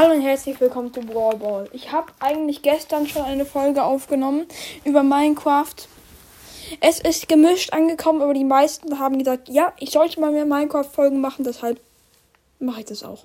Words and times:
Hallo 0.00 0.14
und 0.14 0.22
herzlich 0.22 0.58
willkommen 0.62 0.94
zu 0.94 1.02
Brawl 1.02 1.36
Ball. 1.36 1.68
Ich 1.74 1.92
habe 1.92 2.10
eigentlich 2.20 2.62
gestern 2.62 3.06
schon 3.06 3.20
eine 3.20 3.44
Folge 3.44 3.82
aufgenommen 3.82 4.46
über 4.82 5.02
Minecraft. 5.02 5.74
Es 6.80 7.00
ist 7.00 7.28
gemischt 7.28 7.74
angekommen, 7.74 8.22
aber 8.22 8.32
die 8.32 8.46
meisten 8.46 8.98
haben 8.98 9.18
gesagt, 9.18 9.50
ja, 9.50 9.74
ich 9.78 9.90
sollte 9.90 10.18
mal 10.18 10.32
mehr 10.32 10.46
Minecraft-Folgen 10.46 11.20
machen, 11.20 11.44
deshalb 11.44 11.82
mache 12.60 12.80
ich 12.80 12.86
das 12.86 13.04
auch. 13.04 13.24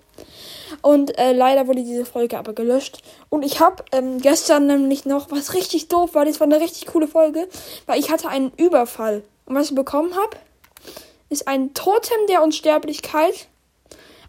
Und 0.82 1.18
äh, 1.18 1.32
leider 1.32 1.68
wurde 1.68 1.82
diese 1.82 2.06
Folge 2.06 2.38
aber 2.38 2.52
gelöscht. 2.52 3.02
Und 3.30 3.44
ich 3.44 3.62
habe 3.62 3.86
ähm, 3.94 4.20
gestern 4.20 4.68
nämlich 4.68 5.06
noch, 5.06 5.32
was 5.32 5.54
richtig 5.54 5.88
doof 5.88 6.14
war, 6.14 6.26
das 6.26 6.42
war 6.42 6.48
eine 6.48 6.60
richtig 6.60 6.88
coole 6.88 7.08
Folge, 7.08 7.48
weil 7.86 8.02
ich 8.02 8.12
hatte 8.12 8.28
einen 8.28 8.52
Überfall. 8.58 9.24
Und 9.46 9.56
was 9.56 9.70
ich 9.70 9.76
bekommen 9.76 10.14
habe, 10.14 10.36
ist 11.30 11.48
ein 11.48 11.74
Totem 11.74 12.28
der 12.28 12.44
Unsterblichkeit, 12.44 13.48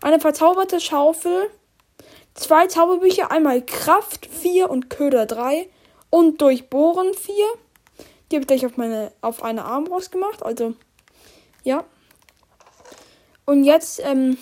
eine 0.01 0.21
verzauberte 0.21 0.79
Schaufel, 0.79 1.51
zwei 2.37 2.67
Zauberbücher, 2.67 3.31
einmal 3.31 3.65
Kraft 3.65 4.27
4 4.27 4.71
und 4.71 4.91
Köder 4.91 5.27
3 5.27 5.69
und 6.11 6.41
Durchbohren 6.41 7.15
4. 7.15 7.35
Die 8.31 8.37
habe 8.37 8.43
ich 8.43 8.47
gleich 8.47 8.67
auf 8.67 8.77
meine 8.77 9.13
auf 9.21 9.43
eine 9.43 9.65
Armbrust 9.65 10.13
gemacht, 10.13 10.43
also 10.43 10.75
ja. 11.63 11.85
Und 13.45 13.65
jetzt 13.65 14.01
ähm, 14.05 14.37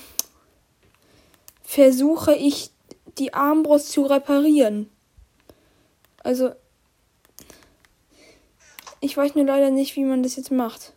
versuche 1.62 2.34
ich 2.34 2.70
die 3.18 3.34
Armbrust 3.34 3.92
zu 3.92 4.02
reparieren. 4.02 4.90
Also 6.22 6.52
ich 9.00 9.16
weiß 9.16 9.34
nur 9.34 9.44
leider 9.44 9.70
nicht, 9.70 9.96
wie 9.96 10.04
man 10.04 10.22
das 10.22 10.36
jetzt 10.36 10.50
macht 10.50 10.93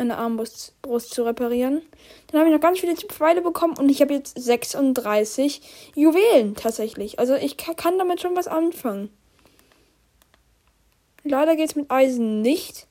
eine 0.00 0.18
Armbrust 0.18 0.74
Brust 0.82 1.12
zu 1.12 1.22
reparieren. 1.24 1.82
Dann 2.28 2.40
habe 2.40 2.50
ich 2.50 2.54
noch 2.54 2.62
ganz 2.62 2.80
viele 2.80 2.96
Pfeile 2.96 3.42
bekommen 3.42 3.76
und 3.78 3.88
ich 3.88 4.00
habe 4.00 4.14
jetzt 4.14 4.40
36 4.40 5.60
Juwelen 5.94 6.56
tatsächlich. 6.56 7.18
Also 7.18 7.34
ich 7.34 7.56
kann 7.56 7.98
damit 7.98 8.20
schon 8.20 8.36
was 8.36 8.48
anfangen. 8.48 9.10
Leider 11.22 11.54
geht 11.56 11.68
es 11.68 11.76
mit 11.76 11.90
Eisen 11.90 12.40
nicht. 12.40 12.86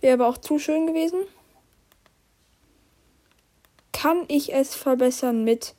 Wäre 0.00 0.14
aber 0.14 0.28
auch 0.28 0.38
zu 0.38 0.58
schön 0.58 0.86
gewesen. 0.86 1.20
Kann 3.92 4.24
ich 4.28 4.52
es 4.52 4.74
verbessern 4.74 5.44
mit 5.44 5.74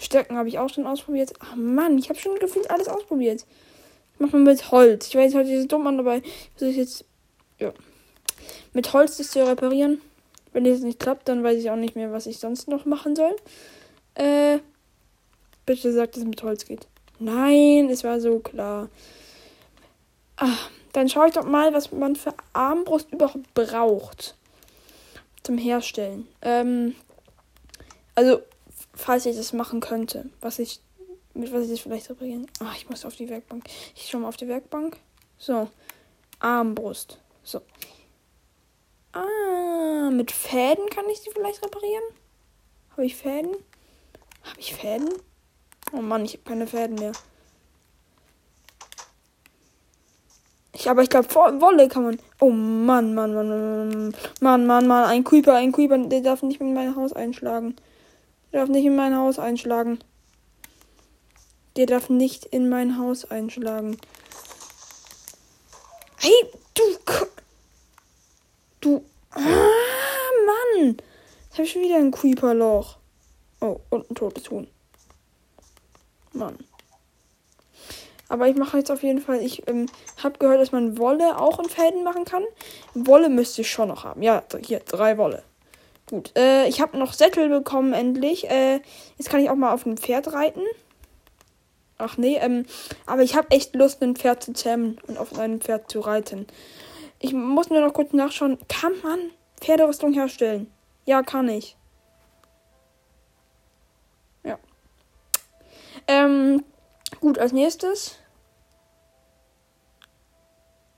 Stöcken 0.00 0.36
habe 0.36 0.48
ich 0.48 0.58
auch 0.58 0.70
schon 0.70 0.88
ausprobiert. 0.88 1.32
Ach 1.38 1.54
Mann, 1.54 1.98
ich 1.98 2.08
habe 2.08 2.18
schon 2.18 2.36
gefühlt 2.40 2.68
alles 2.68 2.88
ausprobiert. 2.88 3.46
Ich 4.14 4.20
mache 4.20 4.36
mal 4.36 4.52
mit 4.52 4.72
Holz. 4.72 5.06
Ich 5.06 5.14
weiß, 5.14 5.34
heute 5.34 5.52
ist 5.52 5.70
dumm 5.70 5.86
an, 5.86 6.00
aber 6.00 6.16
ich 6.16 6.50
versuche 6.56 6.80
jetzt. 6.80 7.04
Ja 7.60 7.72
mit 8.74 8.92
Holz 8.92 9.16
das 9.16 9.30
zu 9.30 9.46
reparieren. 9.46 10.02
Wenn 10.52 10.66
es 10.66 10.82
nicht 10.82 11.00
klappt, 11.00 11.28
dann 11.28 11.42
weiß 11.42 11.58
ich 11.58 11.70
auch 11.70 11.76
nicht 11.76 11.96
mehr, 11.96 12.12
was 12.12 12.26
ich 12.26 12.38
sonst 12.38 12.68
noch 12.68 12.84
machen 12.84 13.16
soll. 13.16 13.34
Äh, 14.14 14.58
bitte 15.66 15.92
sagt, 15.92 16.14
dass 16.14 16.22
es 16.22 16.28
mit 16.28 16.42
Holz 16.42 16.66
geht. 16.66 16.86
Nein, 17.18 17.88
es 17.90 18.04
war 18.04 18.20
so 18.20 18.38
klar. 18.38 18.88
Ah, 20.36 20.56
dann 20.92 21.08
schaue 21.08 21.28
ich 21.28 21.34
doch 21.34 21.44
mal, 21.44 21.72
was 21.72 21.90
man 21.90 22.16
für 22.16 22.34
Armbrust 22.52 23.12
überhaupt 23.12 23.52
braucht. 23.54 24.36
Zum 25.42 25.58
Herstellen. 25.58 26.28
Ähm, 26.42 26.94
also, 28.14 28.40
falls 28.94 29.26
ich 29.26 29.36
das 29.36 29.52
machen 29.52 29.80
könnte, 29.80 30.30
was 30.40 30.58
ich, 30.58 30.80
mit 31.34 31.52
was 31.52 31.64
ich 31.64 31.70
das 31.70 31.80
vielleicht 31.80 32.10
reparieren. 32.10 32.46
Ah, 32.60 32.72
ich 32.76 32.88
muss 32.88 33.04
auf 33.04 33.16
die 33.16 33.28
Werkbank. 33.28 33.64
Ich 33.96 34.08
schaue 34.08 34.20
mal 34.20 34.28
auf 34.28 34.36
die 34.36 34.48
Werkbank. 34.48 34.96
So. 35.38 35.68
Armbrust. 36.38 37.18
So. 37.42 37.60
Ah, 39.14 40.10
mit 40.10 40.32
Fäden 40.32 40.90
kann 40.90 41.08
ich 41.08 41.20
sie 41.20 41.30
vielleicht 41.30 41.64
reparieren? 41.64 42.02
Habe 42.90 43.06
ich 43.06 43.16
Fäden? 43.16 43.54
Habe 44.42 44.60
ich 44.60 44.74
Fäden? 44.74 45.08
Oh 45.92 46.02
Mann, 46.02 46.24
ich 46.24 46.32
habe 46.32 46.44
keine 46.44 46.66
Fäden 46.66 46.96
mehr. 46.96 47.12
Ich, 50.72 50.90
aber 50.90 51.02
ich 51.02 51.10
glaube, 51.10 51.32
Wolle 51.32 51.88
kann 51.88 52.02
man. 52.02 52.18
Oh 52.40 52.50
Mann, 52.50 53.14
Mann, 53.14 53.34
Mann, 53.34 53.48
Mann, 53.48 54.14
Mann, 54.40 54.66
Mann, 54.66 54.86
Mann, 54.88 55.04
ein 55.04 55.22
Creeper, 55.22 55.54
ein 55.54 55.70
Creeper, 55.70 55.98
der 55.98 56.20
darf 56.20 56.42
nicht 56.42 56.60
in 56.60 56.74
mein 56.74 56.96
Haus 56.96 57.12
einschlagen. 57.12 57.76
Der 58.52 58.60
darf 58.60 58.68
nicht 58.68 58.84
in 58.84 58.96
mein 58.96 59.16
Haus 59.16 59.38
einschlagen. 59.38 60.00
Der 61.76 61.86
darf 61.86 62.08
nicht 62.08 62.46
in 62.46 62.68
mein 62.68 62.98
Haus 62.98 63.24
einschlagen. 63.24 63.96
Hey, 66.18 66.32
du. 66.74 66.82
Du. 68.80 69.04
Jetzt 71.54 71.58
habe 71.58 71.66
ich 71.66 71.72
schon 71.72 71.82
wieder 71.82 71.98
ein 71.98 72.10
Creeper-Loch. 72.10 72.96
Oh, 73.60 73.78
und 73.88 74.10
ein 74.10 74.16
totes 74.16 74.50
Huhn. 74.50 74.66
Mann. 76.32 76.58
Aber 78.28 78.48
ich 78.48 78.56
mache 78.56 78.78
jetzt 78.78 78.90
auf 78.90 79.04
jeden 79.04 79.20
Fall. 79.20 79.40
Ich 79.40 79.68
ähm, 79.68 79.86
habe 80.20 80.36
gehört, 80.40 80.60
dass 80.60 80.72
man 80.72 80.98
Wolle 80.98 81.38
auch 81.38 81.60
in 81.60 81.68
Fäden 81.68 82.02
machen 82.02 82.24
kann. 82.24 82.42
Wolle 82.94 83.28
müsste 83.28 83.60
ich 83.60 83.70
schon 83.70 83.86
noch 83.86 84.02
haben. 84.02 84.20
Ja, 84.20 84.42
hier, 84.64 84.80
drei 84.80 85.16
Wolle. 85.16 85.44
Gut. 86.10 86.32
Äh, 86.36 86.66
ich 86.66 86.80
habe 86.80 86.98
noch 86.98 87.12
Sättel 87.12 87.48
bekommen, 87.48 87.92
endlich. 87.92 88.50
Äh, 88.50 88.80
jetzt 89.16 89.30
kann 89.30 89.38
ich 89.38 89.48
auch 89.48 89.54
mal 89.54 89.72
auf 89.72 89.86
ein 89.86 89.96
Pferd 89.96 90.32
reiten. 90.32 90.62
Ach 91.98 92.16
nee, 92.16 92.36
ähm, 92.38 92.66
aber 93.06 93.22
ich 93.22 93.36
habe 93.36 93.52
echt 93.52 93.76
Lust, 93.76 94.02
ein 94.02 94.16
Pferd 94.16 94.42
zu 94.42 94.54
zähmen 94.54 95.00
und 95.06 95.18
auf 95.18 95.38
einem 95.38 95.60
Pferd 95.60 95.88
zu 95.88 96.00
reiten. 96.00 96.48
Ich 97.20 97.32
muss 97.32 97.70
nur 97.70 97.80
noch 97.80 97.94
kurz 97.94 98.12
nachschauen. 98.12 98.58
Kann 98.68 98.94
man 99.04 99.20
Pferderüstung 99.60 100.14
herstellen? 100.14 100.73
Ja, 101.04 101.22
kann 101.22 101.48
ich. 101.48 101.76
Ja. 104.42 104.58
Ähm, 106.06 106.64
gut, 107.20 107.38
als 107.38 107.52
nächstes 107.52 108.18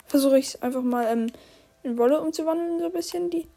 versuche 0.07 0.39
ich 0.39 0.47
es 0.49 0.63
einfach 0.63 0.83
mal 0.83 1.07
ähm, 1.07 1.33
in 1.83 1.99
Wolle 1.99 2.21
umzuwandeln, 2.21 2.81
so 2.81 2.87
ein 2.87 2.93
bisschen 2.93 3.31
die. 3.31 3.49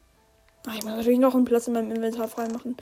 Ach, 0.68 0.76
ich 0.76 0.84
muss 0.84 0.96
natürlich 0.96 1.20
noch 1.20 1.36
einen 1.36 1.46
Platz 1.46 1.68
in 1.68 1.74
meinem 1.74 1.92
Inventar 1.92 2.28
freimachen. 2.28 2.76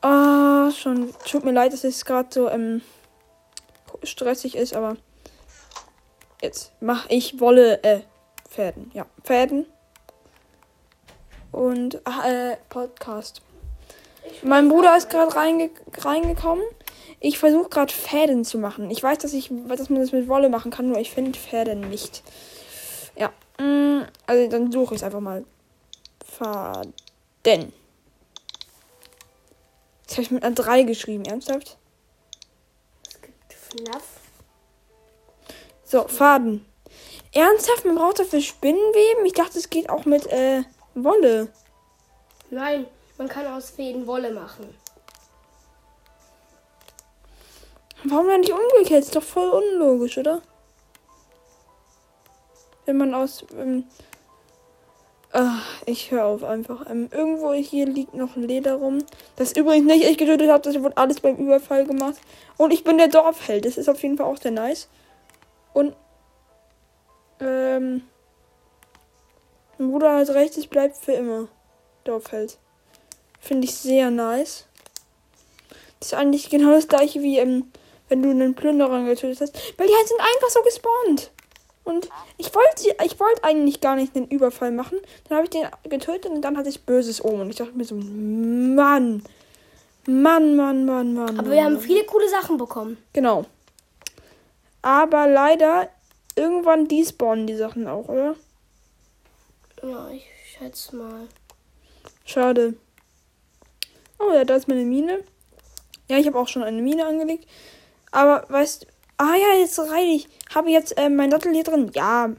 Ah, 0.00 0.70
schon. 0.70 1.12
Tut 1.28 1.44
mir 1.44 1.52
leid, 1.52 1.72
dass 1.72 1.84
es 1.84 2.04
gerade 2.04 2.28
so 2.32 2.48
ähm, 2.48 2.82
stressig 4.02 4.56
ist, 4.56 4.74
aber 4.74 4.96
jetzt 6.42 6.72
mache 6.80 7.08
ich 7.10 7.38
Wolle, 7.40 7.82
äh, 7.84 8.00
Fäden. 8.48 8.90
Ja, 8.94 9.06
Fäden. 9.22 9.66
Und 11.52 11.96
äh, 12.06 12.56
Podcast. 12.68 13.42
Mein 14.42 14.68
Bruder 14.68 14.96
ist 14.96 15.10
gerade 15.10 15.34
reinge 15.34 15.70
reingekommen. 15.98 16.64
Ich 17.18 17.38
versuche 17.38 17.68
gerade 17.68 17.92
Fäden 17.92 18.44
zu 18.44 18.58
machen. 18.58 18.90
Ich 18.90 19.02
weiß, 19.02 19.18
dass 19.18 19.32
ich, 19.32 19.50
dass 19.68 19.90
man 19.90 20.00
das 20.00 20.12
mit 20.12 20.28
Wolle 20.28 20.48
machen 20.48 20.70
kann, 20.70 20.88
nur 20.88 20.98
ich 20.98 21.10
finde 21.10 21.38
Fäden 21.38 21.88
nicht. 21.90 22.22
Ja. 23.16 23.30
Mm, 23.58 24.06
also 24.26 24.50
dann 24.50 24.72
suche 24.72 24.94
ich 24.94 25.00
es 25.00 25.04
einfach 25.04 25.20
mal. 25.20 25.44
Faden. 26.24 26.94
Das 30.06 30.12
habe 30.12 30.22
ich 30.22 30.30
mit 30.30 30.42
einer 30.42 30.54
3 30.54 30.84
geschrieben, 30.84 31.24
ernsthaft? 31.24 31.76
Es 33.06 33.20
gibt 33.20 33.52
FNAF. 33.52 34.02
So, 35.84 36.08
Faden. 36.08 36.64
Ernsthaft? 37.32 37.84
Man 37.84 37.96
braucht 37.96 38.18
dafür 38.18 38.40
Spinnenweben? 38.40 39.26
Ich 39.26 39.34
dachte, 39.34 39.58
es 39.58 39.70
geht 39.70 39.90
auch 39.90 40.04
mit 40.04 40.26
äh, 40.26 40.62
Wolle. 40.94 41.48
Nein, 42.50 42.86
man 43.16 43.28
kann 43.28 43.46
aus 43.46 43.70
Fäden 43.70 44.06
Wolle 44.06 44.32
machen. 44.32 44.74
Warum 48.04 48.28
dann 48.28 48.40
nicht 48.40 48.52
umgekehrt? 48.52 49.04
Ist 49.04 49.14
doch 49.14 49.22
voll 49.22 49.48
unlogisch, 49.50 50.18
oder? 50.18 50.40
Wenn 52.86 52.96
man 52.96 53.14
aus. 53.14 53.44
Ähm, 53.56 53.84
ach, 55.32 55.82
ich 55.86 56.10
höre 56.10 56.24
auf 56.24 56.42
einfach. 56.42 56.88
Ähm, 56.88 57.08
irgendwo 57.12 57.52
hier 57.52 57.86
liegt 57.86 58.14
noch 58.14 58.36
Leder 58.36 58.76
rum. 58.76 59.04
Das 59.36 59.52
übrigens 59.52 59.86
nicht 59.86 60.04
ich 60.04 60.18
getötet 60.18 60.50
habe, 60.50 60.62
das 60.62 60.82
wurde 60.82 60.96
alles 60.96 61.20
beim 61.20 61.36
Überfall 61.36 61.84
gemacht. 61.84 62.16
Und 62.56 62.72
ich 62.72 62.84
bin 62.84 62.98
der 62.98 63.08
Dorfheld. 63.08 63.64
Das 63.66 63.76
ist 63.76 63.88
auf 63.88 64.02
jeden 64.02 64.16
Fall 64.16 64.26
auch 64.26 64.38
sehr 64.38 64.50
nice. 64.50 64.88
Und 65.72 65.94
ähm. 67.38 68.02
Mein 69.80 69.92
Bruder 69.92 70.14
hat 70.14 70.28
recht, 70.28 70.58
es 70.58 70.66
bleibt 70.66 70.98
für 70.98 71.12
immer. 71.12 71.48
Dorfheld. 72.04 72.58
Finde 73.40 73.64
ich 73.64 73.74
sehr 73.74 74.10
nice. 74.10 74.66
Das 75.98 76.08
ist 76.08 76.14
eigentlich 76.14 76.50
genau 76.50 76.72
das 76.72 76.86
gleiche 76.86 77.22
wie, 77.22 77.38
ähm, 77.38 77.72
wenn 78.10 78.22
du 78.22 78.28
einen 78.28 78.54
Plünderer 78.54 79.02
getötet 79.04 79.40
hast. 79.40 79.78
Weil 79.78 79.86
die 79.86 79.94
halt 79.94 80.06
sind 80.06 80.20
einfach 80.20 80.50
so 80.50 80.60
gespawnt. 80.60 81.30
Und 81.84 82.10
ich 82.36 82.54
wollte 82.54 82.94
ich 83.02 83.18
wollte 83.18 83.42
eigentlich 83.42 83.80
gar 83.80 83.96
nicht 83.96 84.14
den 84.14 84.28
Überfall 84.28 84.70
machen. 84.70 84.98
Dann 85.26 85.38
habe 85.38 85.46
ich 85.46 85.50
den 85.50 85.66
getötet 85.88 86.30
und 86.30 86.42
dann 86.42 86.58
hatte 86.58 86.68
ich 86.68 86.84
böses 86.84 87.24
Omen. 87.24 87.40
Und 87.40 87.50
ich 87.50 87.56
dachte 87.56 87.72
mir 87.72 87.84
so, 87.84 87.94
Mann. 87.94 89.22
Mann, 90.06 90.56
Mann, 90.56 90.84
Mann, 90.84 91.14
Mann. 91.14 91.38
Aber 91.38 91.42
Mann, 91.44 91.50
wir 91.50 91.64
haben 91.64 91.72
Mann. 91.74 91.82
viele 91.82 92.04
coole 92.04 92.28
Sachen 92.28 92.58
bekommen. 92.58 92.98
Genau. 93.14 93.46
Aber 94.82 95.26
leider 95.26 95.88
irgendwann 96.36 96.86
despawnen 96.86 97.46
die 97.46 97.56
Sachen 97.56 97.88
auch, 97.88 98.08
oder? 98.08 98.36
Ja, 99.82 100.08
ich 100.10 100.26
schätze 100.46 100.96
mal. 100.96 101.28
Schade. 102.24 102.74
Oh 104.18 104.32
ja, 104.32 104.44
da 104.44 104.56
ist 104.56 104.68
meine 104.68 104.84
Mine. 104.84 105.24
Ja, 106.08 106.18
ich 106.18 106.26
habe 106.26 106.38
auch 106.38 106.48
schon 106.48 106.62
eine 106.62 106.82
Mine 106.82 107.06
angelegt. 107.06 107.46
Aber 108.10 108.44
weißt 108.48 108.86
Ah 109.20 109.34
ja, 109.34 109.60
jetzt 109.60 109.78
reite 109.78 110.06
ich. 110.06 110.28
Habe 110.54 110.70
jetzt 110.70 110.96
äh, 110.96 111.10
mein 111.10 111.30
Sattel 111.30 111.52
hier 111.52 111.62
drin. 111.62 111.90
Ja. 111.94 112.30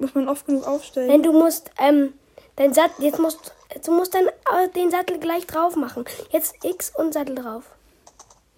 Muss 0.00 0.12
man 0.16 0.28
oft 0.28 0.44
genug 0.44 0.66
aufstellen. 0.66 1.06
Nein, 1.06 1.22
du 1.22 1.32
musst, 1.32 1.70
ähm, 1.78 2.14
dein 2.56 2.74
Sattel, 2.74 3.04
jetzt 3.04 3.20
musst, 3.20 3.54
du 3.84 3.92
musst 3.92 4.12
dann 4.12 4.26
äh, 4.26 4.68
den 4.74 4.90
Sattel 4.90 5.20
gleich 5.20 5.46
drauf 5.46 5.76
machen. 5.76 6.04
Jetzt 6.30 6.56
X 6.64 6.92
und 6.96 7.14
Sattel 7.14 7.36
drauf. 7.36 7.62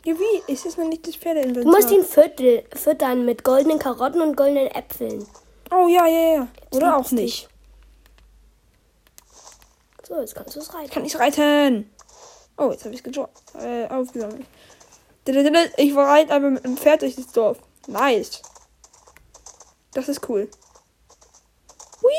Ja, 0.04 0.14
wie? 0.14 0.52
Ist 0.52 0.64
das 0.64 0.76
noch 0.76 0.88
nicht 0.88 1.06
das 1.06 1.16
Pferdeinventar? 1.16 1.64
Du 1.64 1.70
musst 1.70 1.90
ihn 1.90 2.04
viertel, 2.04 2.64
füttern 2.74 3.24
mit 3.24 3.44
goldenen 3.44 3.78
Karotten 3.78 4.22
und 4.22 4.36
goldenen 4.36 4.68
Äpfeln. 4.68 5.26
Oh 5.70 5.88
ja, 5.88 6.06
ja, 6.06 6.34
ja. 6.34 6.48
Oder 6.72 6.96
auch 6.96 7.10
liebst 7.10 7.12
dich. 7.12 7.18
nicht. 7.18 7.48
So, 10.08 10.20
jetzt 10.20 10.34
kannst 10.34 10.56
du 10.56 10.60
es 10.60 10.74
reiten. 10.74 10.90
Kann 10.90 11.04
ich 11.04 11.18
reiten? 11.18 11.90
Oh, 12.56 12.70
jetzt 12.70 12.84
habe 12.84 12.94
ich 12.94 13.04
es 13.04 13.16
äh, 13.62 13.86
aufgesammelt. 13.88 14.46
Ich 15.76 15.96
reite 15.96 16.34
aber 16.34 16.50
mit 16.50 16.64
einem 16.64 16.76
Pferd 16.76 17.02
durch 17.02 17.14
das 17.14 17.28
Dorf. 17.28 17.58
Nice. 17.86 18.42
Das 19.92 20.08
ist 20.08 20.28
cool. 20.28 20.48
Hui! 22.02 22.10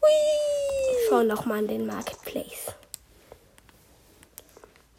Hui! 0.00 1.06
Schau 1.08 1.22
noch 1.24 1.44
mal 1.44 1.60
in 1.60 1.68
den 1.68 1.86
Marketplace. 1.86 2.74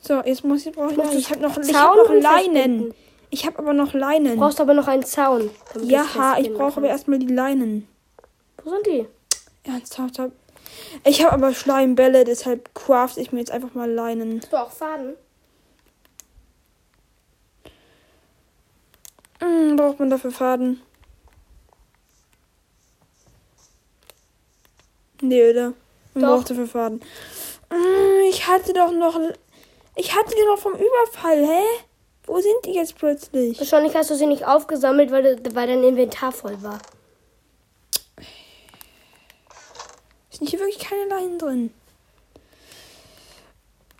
So, 0.07 0.21
jetzt 0.23 0.45
muss 0.45 0.65
ich 0.65 0.73
brauche 0.73 0.93
ich 0.93 1.17
Ich 1.19 1.29
habe 1.31 1.41
noch, 1.41 1.57
ich 1.57 1.75
hab 1.75 1.95
noch 1.97 2.13
Leinen. 2.13 2.93
Ich 3.29 3.45
habe 3.45 3.59
aber 3.59 3.73
noch 3.73 3.93
Leinen. 3.93 4.35
Du 4.35 4.39
brauchst 4.39 4.61
aber 4.61 4.73
noch 4.73 4.87
einen 4.87 5.03
Zaun. 5.03 5.49
Ja, 5.83 6.37
ich 6.39 6.53
brauche 6.53 6.77
aber 6.77 6.87
erstmal 6.87 7.19
die 7.19 7.27
Leinen. 7.27 7.89
Wo 8.63 8.69
sind 8.69 8.85
die? 8.85 9.05
Ernsthaft. 9.65 10.21
Ich 11.03 11.21
habe 11.25 11.33
aber 11.33 11.53
Schleimbälle, 11.53 12.23
deshalb 12.23 12.73
craft 12.73 13.17
ich 13.17 13.33
mir 13.33 13.39
jetzt 13.39 13.51
einfach 13.51 13.73
mal 13.73 13.91
Leinen. 13.91 14.39
Hast 14.41 14.53
du 14.53 14.57
auch 14.57 14.71
Faden? 14.71 15.15
Hm, 19.41 19.75
braucht 19.75 19.99
man 19.99 20.09
dafür 20.09 20.31
Faden? 20.31 20.81
Nee, 25.21 25.49
oder? 25.49 25.73
Man 26.13 26.23
Doch. 26.23 26.37
braucht 26.37 26.49
dafür 26.49 26.67
Faden. 26.67 27.01
Hm, 27.69 28.29
Ich 28.29 28.47
hatte 28.47 28.71
doch 28.71 28.91
noch. 28.93 29.19
Ich 29.99 30.15
hatte 30.15 30.35
die 30.35 30.45
noch 30.45 30.59
vom 30.59 30.73
Überfall, 30.73 31.43
hä? 31.43 31.63
Wo 32.27 32.39
sind 32.39 32.65
die 32.65 32.73
jetzt 32.73 32.95
plötzlich? 32.95 33.57
Wahrscheinlich 33.57 33.95
hast 33.95 34.11
du 34.11 34.15
sie 34.15 34.27
nicht 34.27 34.45
aufgesammelt, 34.45 35.11
weil, 35.11 35.39
weil 35.55 35.67
dein 35.67 35.83
Inventar 35.83 36.31
voll 36.31 36.61
war. 36.61 36.77
Sind 40.29 40.49
hier 40.49 40.59
wirklich 40.59 40.77
keine 40.77 41.05
Leinen 41.05 41.39
drin? 41.39 41.73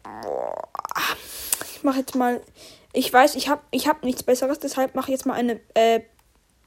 Boah. 0.04 0.68
Ich 1.74 1.82
mache 1.82 2.00
jetzt 2.00 2.14
mal. 2.14 2.42
Ich 2.94 3.12
weiß, 3.12 3.34
ich 3.36 3.50
habe 3.50 3.62
ich 3.72 3.88
hab 3.88 4.04
nichts 4.04 4.22
Besseres, 4.22 4.60
deshalb 4.60 4.94
mache 4.94 5.08
ich 5.12 5.18
jetzt 5.18 5.26
mal 5.26 5.34
eine 5.34 5.60
äh, 5.74 6.02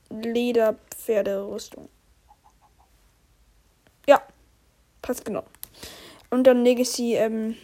Lederpferderüstung. 0.09 1.89
Ja, 4.09 4.23
passt 5.03 5.25
genau. 5.25 5.45
Und 6.31 6.45
dann 6.45 6.65
lege 6.65 6.83
ich 6.83 6.91
sie. 6.91 7.15
Ähm, 7.15 7.57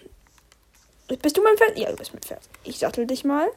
bist 1.08 1.36
du 1.36 1.42
mein 1.42 1.56
Pferd? 1.56 1.78
Ja, 1.78 1.90
du 1.90 1.96
bist 1.96 2.12
mein 2.12 2.22
Pferd. 2.22 2.42
Ich 2.64 2.78
sattel 2.78 3.06
dich 3.06 3.24
mal. 3.24 3.48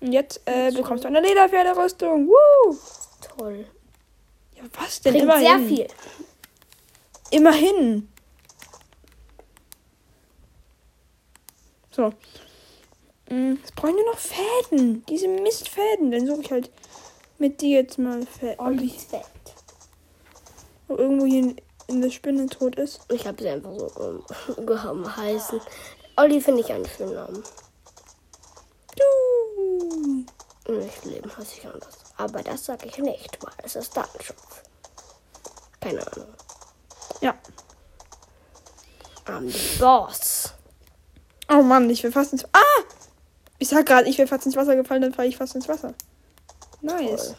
Und 0.00 0.12
jetzt 0.12 0.40
äh, 0.46 0.70
bekommst 0.72 1.04
du 1.04 1.08
eine 1.08 1.20
Lederpferderüstung. 1.20 2.26
Woo! 2.28 2.76
Toll. 3.36 3.66
Ja, 4.56 4.62
was 4.78 5.00
denn? 5.00 5.12
Bringt 5.12 5.24
Immerhin. 5.24 5.68
sehr 5.68 5.76
viel. 5.76 5.86
Immerhin. 7.30 8.08
So. 11.90 12.12
Mm, 13.28 13.54
Jetzt 13.60 13.74
brauchen 13.76 13.96
wir 13.96 14.06
noch 14.06 14.18
Fäden. 14.18 15.04
Diese 15.06 15.28
Mistfäden. 15.28 16.10
Dann 16.10 16.26
suche 16.26 16.40
ich 16.42 16.50
halt 16.50 16.70
mit 17.38 17.60
dir 17.60 17.80
jetzt 17.82 17.98
mal 17.98 18.24
Fäden. 18.26 18.58
Ollis 18.58 19.04
Fett. 19.04 19.24
Wo 20.88 20.96
irgendwo 20.96 21.26
hier 21.26 21.40
in, 21.40 21.56
in 21.88 22.00
der 22.02 22.10
Spinne 22.10 22.46
tot 22.46 22.76
ist. 22.76 23.00
Ich 23.12 23.26
habe 23.26 23.40
sie 23.42 23.48
einfach 23.48 23.72
so 23.78 24.22
ähm, 24.58 24.66
gehauen 24.66 25.16
heißen. 25.16 25.60
Olli 26.16 26.40
finde 26.40 26.60
ich 26.60 26.72
einen 26.72 26.88
schönen 26.88 27.14
Namen. 27.14 27.42
Du. 30.66 30.80
Echten 30.80 31.10
Leben 31.10 31.36
heiße 31.36 31.58
ich 31.58 31.66
anders. 31.66 31.98
Aber 32.16 32.42
das 32.42 32.64
sage 32.64 32.86
ich 32.86 32.98
nicht, 32.98 33.38
weil 33.42 33.52
es 33.64 33.76
ist 33.76 33.96
Datenschutz. 33.96 34.62
Keine 35.80 36.06
Ahnung. 36.06 36.28
Ja. 37.20 37.34
The 39.26 39.78
boss. 39.78 40.52
Oh 41.48 41.62
Mann, 41.62 41.88
ich 41.90 42.02
will 42.02 42.12
fast 42.12 42.32
ins. 42.32 42.44
Ah! 42.52 42.82
Ich 43.58 43.68
sag 43.68 43.86
gerade, 43.86 44.08
ich 44.08 44.18
wäre 44.18 44.28
fast 44.28 44.46
ins 44.46 44.56
Wasser 44.56 44.76
gefallen, 44.76 45.02
dann 45.02 45.14
falle 45.14 45.28
ich 45.28 45.36
fast 45.36 45.54
ins 45.54 45.68
Wasser. 45.68 45.94
Nice. 46.80 47.26
Toll. 47.28 47.36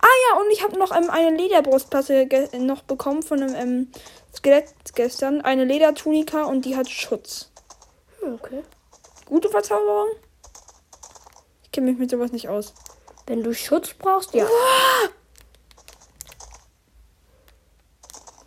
Ah 0.00 0.06
ja, 0.30 0.40
und 0.40 0.50
ich 0.50 0.62
habe 0.62 0.78
noch 0.78 0.96
ähm, 0.96 1.10
eine 1.10 1.36
Lederbrustplatte 1.36 2.28
noch 2.58 2.82
bekommen 2.82 3.22
von 3.22 3.42
einem 3.42 3.54
ähm, 3.54 3.92
Skelett 4.34 4.72
gestern. 4.94 5.40
Eine 5.40 5.64
Ledertunika 5.64 6.44
und 6.44 6.64
die 6.64 6.76
hat 6.76 6.88
Schutz. 6.88 7.47
Okay. 8.22 8.62
Gute 9.26 9.48
Verzauberung? 9.48 10.08
Ich 11.62 11.72
kenne 11.72 11.90
mich 11.90 11.98
mit 11.98 12.10
sowas 12.10 12.32
nicht 12.32 12.48
aus. 12.48 12.74
Wenn 13.26 13.42
du 13.42 13.54
Schutz 13.54 13.94
brauchst, 13.94 14.34
ja. 14.34 14.46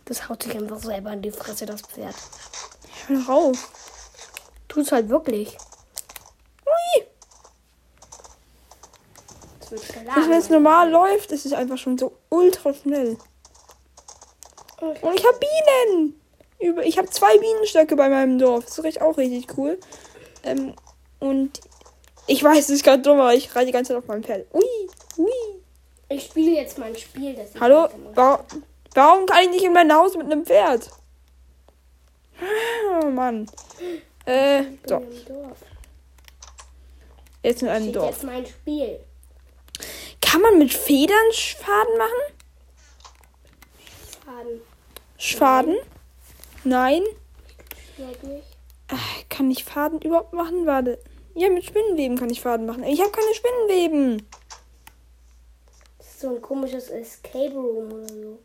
Das 0.04 0.28
haut 0.28 0.42
sich 0.42 0.54
einfach 0.56 0.78
selber 0.78 1.12
in 1.12 1.22
die 1.22 1.30
Fresse, 1.30 1.64
das 1.66 1.82
Pferd. 1.82 2.14
Hör 3.06 3.18
doch 3.18 3.28
auf. 3.28 3.72
Tut's 4.68 4.92
halt 4.92 5.08
wirklich. 5.08 5.56
Ui. 6.66 7.06
Wenn 9.70 10.32
es 10.32 10.50
normal 10.50 10.90
läuft, 10.90 11.32
ist 11.32 11.46
es 11.46 11.52
einfach 11.52 11.78
schon 11.78 11.96
so 11.96 12.18
ultra 12.28 12.74
schnell. 12.74 13.16
Und 14.80 15.14
ich 15.14 15.26
habe 15.26 15.38
Bienen. 15.38 16.21
Über, 16.62 16.84
ich 16.84 16.96
habe 16.98 17.08
zwei 17.10 17.36
Bienenstöcke 17.38 17.96
bei 17.96 18.08
meinem 18.08 18.38
Dorf. 18.38 18.64
Das 18.66 18.78
ist 18.78 19.00
auch 19.00 19.16
richtig 19.16 19.46
cool. 19.56 19.78
Ähm, 20.44 20.74
und 21.18 21.60
ich 22.26 22.42
weiß, 22.42 22.58
es 22.64 22.70
ist 22.70 22.84
ganz 22.84 23.04
dumm, 23.04 23.18
aber 23.20 23.34
ich 23.34 23.54
reite 23.54 23.66
die 23.66 23.72
ganze 23.72 23.88
Zeit 23.92 23.98
auf 24.02 24.06
meinem 24.08 24.22
Pferd. 24.22 24.46
Ui, 24.54 24.62
ui. 25.18 25.30
Ich 26.08 26.24
spiele 26.26 26.52
jetzt 26.52 26.78
mein 26.78 26.94
Spiel. 26.96 27.34
Das 27.34 27.50
Hallo? 27.60 27.88
mache. 28.14 28.44
Warum, 28.94 29.26
kann 29.26 29.42
ich 29.44 29.50
nicht 29.50 29.64
in 29.64 29.72
mein 29.72 29.92
Haus 29.92 30.14
mit 30.16 30.26
einem 30.26 30.44
Pferd? 30.44 30.88
Oh 33.02 33.06
Mann. 33.06 33.48
Äh, 34.26 34.60
Ich 34.62 34.80
bin 34.82 34.88
so. 34.88 35.02
Jetzt 37.42 37.62
in 37.62 37.68
einem 37.68 37.84
Steht 37.84 37.96
Dorf. 37.96 38.10
jetzt 38.10 38.24
mein 38.24 38.46
Spiel. 38.46 39.00
Kann 40.20 40.42
man 40.42 40.58
mit 40.58 40.72
Federn 40.72 41.32
Schfaden 41.32 41.98
machen? 41.98 42.36
Faden. 44.24 44.60
Schfaden? 45.18 45.74
Nein. 45.74 45.86
Mich. 46.64 48.44
Äh, 48.88 49.24
Kann 49.28 49.50
ich 49.50 49.64
Faden 49.64 50.00
überhaupt 50.00 50.32
machen? 50.32 50.66
Warte. 50.66 50.98
Ja, 51.34 51.48
mit 51.48 51.64
Spinnenweben 51.64 52.18
kann 52.18 52.30
ich 52.30 52.40
Faden 52.40 52.66
machen. 52.66 52.84
Ich 52.84 53.00
habe 53.00 53.10
keine 53.10 53.34
Spinnenweben. 53.34 54.26
Das 55.98 56.06
ist 56.08 56.20
so 56.20 56.28
ein 56.36 56.42
komisches 56.42 56.88
Escape 56.90 57.54
Room 57.54 57.92
oder 57.92 58.08
so. 58.08 58.38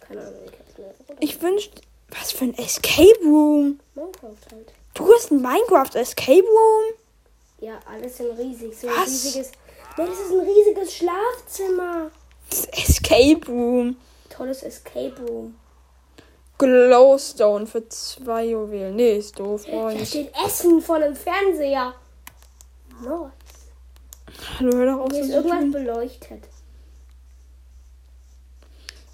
Keine 0.00 0.20
Ahnung, 0.20 0.40
ich 0.44 0.58
hab's 0.58 0.78
mir 0.78 0.86
einfach 0.88 1.14
Ich 1.20 1.42
wünschte. 1.42 1.80
Was 2.10 2.32
für 2.32 2.44
ein 2.44 2.56
Escape 2.58 3.18
Room? 3.24 3.80
Minecraft 3.94 4.52
halt. 4.52 4.72
Du 4.94 5.12
hast 5.12 5.30
ein 5.30 5.42
Minecraft 5.42 5.94
Escape 5.94 6.42
Room? 6.44 6.94
Ja, 7.60 7.78
alles 7.86 8.16
sind 8.16 8.38
riesig. 8.38 8.78
So 8.78 8.86
ein 8.88 8.94
Was? 8.94 9.06
riesiges. 9.08 9.52
Nee, 9.96 10.06
das 10.06 10.18
ist 10.20 10.32
ein 10.32 10.40
riesiges 10.40 10.94
Schlafzimmer. 10.94 12.10
Das 12.48 12.64
Escape 12.66 13.40
Room. 13.48 13.96
Tolles 14.30 14.62
Escape 14.62 15.14
Room. 15.20 15.56
Glowstone 16.58 17.66
für 17.66 17.88
zwei 17.88 18.46
Juwelen. 18.46 18.96
Nee, 18.96 19.18
ist 19.18 19.38
doof. 19.38 19.64
Oh, 19.70 19.90
Da 19.90 20.04
steht 20.04 20.32
Essen 20.44 20.80
vor 20.80 20.98
dem 20.98 21.14
Fernseher. 21.14 21.94
Nice. 23.00 23.30
Hallo, 24.58 24.76
hör 24.76 24.86
doch 24.86 25.00
auf. 25.04 25.12
Hier 25.12 25.22
ist 25.22 25.30
irgendwas 25.30 25.60
tun. 25.60 25.70
beleuchtet. 25.72 26.42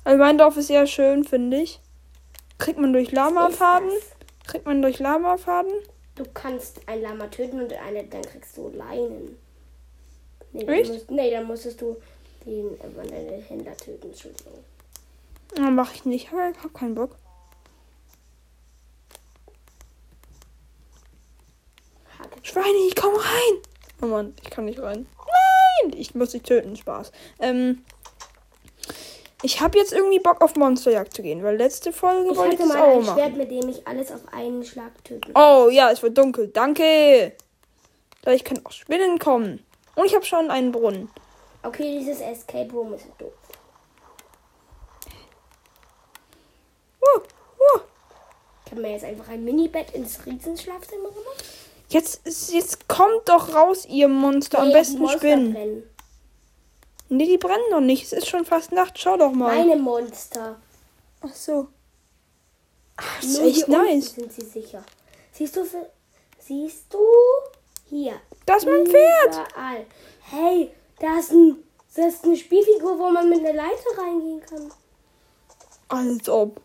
Also 0.05 0.19
mein 0.19 0.39
Dorf 0.39 0.57
ist 0.57 0.69
sehr 0.69 0.87
schön, 0.87 1.25
finde 1.25 1.59
ich. 1.59 1.81
Kriegt 2.59 2.79
man 2.79 2.93
durch 2.93 3.11
ist 3.11 4.15
Kriegt 4.47 4.67
man 4.67 4.83
durch 4.83 4.99
Lama-Faden? 4.99 5.73
Du 6.15 6.25
kannst 6.33 6.81
ein 6.87 7.03
Lama 7.03 7.27
töten 7.27 7.61
und 7.61 7.73
eine, 7.73 8.05
dann 8.05 8.23
kriegst 8.23 8.57
du 8.57 8.69
Leinen. 8.69 9.37
Nee, 10.53 10.65
dann, 10.65 10.87
musst, 10.87 11.11
nee, 11.11 11.31
dann 11.31 11.47
musstest 11.47 11.81
du 11.81 11.97
den 12.47 12.79
äh, 12.81 13.25
den 13.25 13.43
Händler 13.43 13.77
töten. 13.77 14.09
Entschuldigung. 14.09 14.53
Ja, 15.57 15.71
mach 15.71 15.95
ich 15.95 16.05
nicht. 16.05 16.29
Ich 16.33 16.33
hab 16.33 16.75
keinen 16.75 16.95
Bock. 16.95 17.17
Ich 22.89 22.97
komm 22.97 23.15
rein. 23.15 23.63
Oh 24.03 24.07
Mann, 24.07 24.35
ich 24.43 24.51
kann 24.51 24.65
nicht 24.65 24.81
rein. 24.81 25.07
Nein, 25.83 25.93
ich 25.97 26.15
muss 26.15 26.31
dich 26.31 26.43
töten. 26.43 26.77
Spaß. 26.77 27.13
Ähm, 27.41 27.85
Ich 29.43 29.61
habe 29.61 29.77
jetzt 29.79 29.93
irgendwie 29.93 30.19
Bock 30.21 30.41
auf 30.43 30.57
Monsterjagd 30.57 31.13
zu 31.15 31.23
gehen, 31.23 31.43
weil 31.43 31.57
letzte 31.57 31.93
Folge 31.93 32.31
Ich 32.31 32.37
wollte 32.37 32.55
ich 32.55 32.61
hatte 32.61 32.69
das 32.71 32.77
mal 32.79 32.83
auch 32.83 32.97
ein 32.99 33.05
machen. 33.05 33.19
Schwert, 33.19 33.37
mit 33.37 33.51
dem 33.51 33.69
ich 33.69 33.87
alles 33.87 34.11
auf 34.11 34.21
einen 34.33 34.65
Schlag 34.65 34.93
töten 35.05 35.33
Oh 35.35 35.69
ja, 35.71 35.91
es 35.91 36.03
wird 36.03 36.17
dunkel. 36.17 36.49
Danke. 36.49 37.33
Gleich 38.23 38.43
können 38.45 38.65
auch 38.65 38.73
Spinnen 38.73 39.19
kommen. 39.19 39.63
Und 39.97 40.07
ich 40.07 40.15
habe 40.15 40.25
schon 40.25 40.51
einen 40.51 40.73
Brunnen. 40.73 41.11
Okay, 41.63 41.99
dieses 41.99 42.21
Escape 42.21 42.73
Room 42.73 42.95
ist 42.95 43.07
doof. 43.19 43.33
Uh, 47.03 47.19
uh. 47.19 47.81
Ich 48.65 48.73
habe 48.73 48.81
mir 48.81 48.93
jetzt 48.93 49.05
einfach 49.05 49.29
ein 49.29 49.45
Minibett 49.45 49.91
ins 49.95 50.25
Riesenschlafzimmer 50.25 51.11
gemacht. 51.11 51.45
Jetzt, 51.89 52.53
jetzt 52.53 52.89
kommt 52.89 53.29
doch 53.29 53.55
raus, 53.55 53.87
ihr 53.87 54.09
Monster. 54.09 54.59
Am 54.61 54.73
besten 54.73 54.99
Monster 54.99 55.19
Spinnen. 55.19 55.53
brennen. 55.53 55.91
Nee, 57.09 57.27
die 57.27 57.39
brennen 57.39 57.71
noch 57.71 57.81
nicht. 57.81 58.05
Es 58.05 58.13
ist 58.13 58.29
schon 58.29 58.45
fast 58.45 58.73
Nacht. 58.73 58.99
Schau 58.99 59.17
doch 59.17 59.33
mal. 59.33 59.55
Meine 59.57 59.77
Monster. 59.81 60.57
Ach 61.21 61.35
so. 61.35 61.69
Ach, 62.97 63.21
das 63.21 63.31
ist 63.31 63.39
Nur 63.39 63.49
echt 63.49 63.69
nice. 63.69 64.15
sind 64.15 64.33
sie 64.33 64.45
sicher. 64.45 64.83
Siehst 65.33 65.57
du, 65.57 65.65
siehst 66.39 66.93
du? 66.93 66.99
Hier. 67.89 68.15
Das 68.47 68.65
ist 68.65 68.69
mein 68.69 68.87
Pferd. 68.87 69.49
Überall. 69.51 69.87
Hey, 70.31 70.71
da 71.01 71.19
ist, 71.19 71.33
ein, 71.33 71.57
das 71.95 72.15
ist 72.15 72.25
eine 72.25 72.37
Spielfigur, 72.37 72.99
wo 72.99 73.11
man 73.11 73.29
mit 73.29 73.41
einer 73.41 73.53
Leiter 73.53 73.99
reingehen 73.99 74.41
kann. 74.41 74.73
Als 75.89 76.29
ob. 76.29 76.61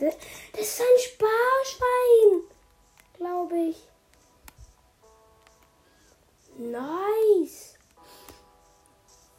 Das 0.00 0.14
das 0.52 0.60
ist 0.60 0.80
ein 0.80 1.00
Sparschwein, 1.00 2.42
glaube 3.16 3.56
ich. 3.58 3.76
Nice. 6.56 7.74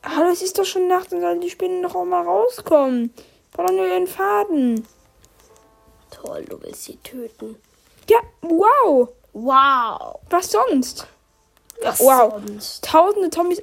Aber 0.02 0.30
es 0.32 0.42
ist 0.42 0.58
doch 0.58 0.66
schon 0.66 0.88
Nacht 0.88 1.12
und 1.14 1.22
sollen 1.22 1.42
die 1.42 1.50
Spinnen 1.50 1.82
doch 1.82 1.96
auch 1.96 2.06
mal 2.06 2.24
rauskommen. 2.24 3.14
Brauchen 3.52 3.76
nur 3.78 3.88
ihren 3.88 4.08
Faden. 4.08 4.88
Toll, 6.12 6.46
du 6.46 6.62
willst 6.62 6.84
sie 6.84 6.98
töten. 6.98 7.62
Ja, 8.10 8.20
wow. 8.42 9.10
Wow. 9.34 10.20
Was 10.30 10.52
sonst? 10.52 11.08
Ja, 11.82 11.90
Was 11.90 12.00
wow. 12.00 12.34
sonst? 12.46 12.84
Tausende 12.86 13.30
Zombies. 13.30 13.62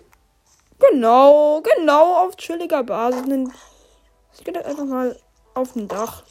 Genau, 0.78 1.60
genau 1.62 2.26
auf 2.26 2.36
chilliger 2.36 2.82
Basis. 2.82 3.22
Ich 4.36 4.44
gehe 4.44 4.64
einfach 4.64 4.84
mal 4.84 5.18
auf 5.54 5.76
ein 5.76 5.86
Dach. 5.86 6.24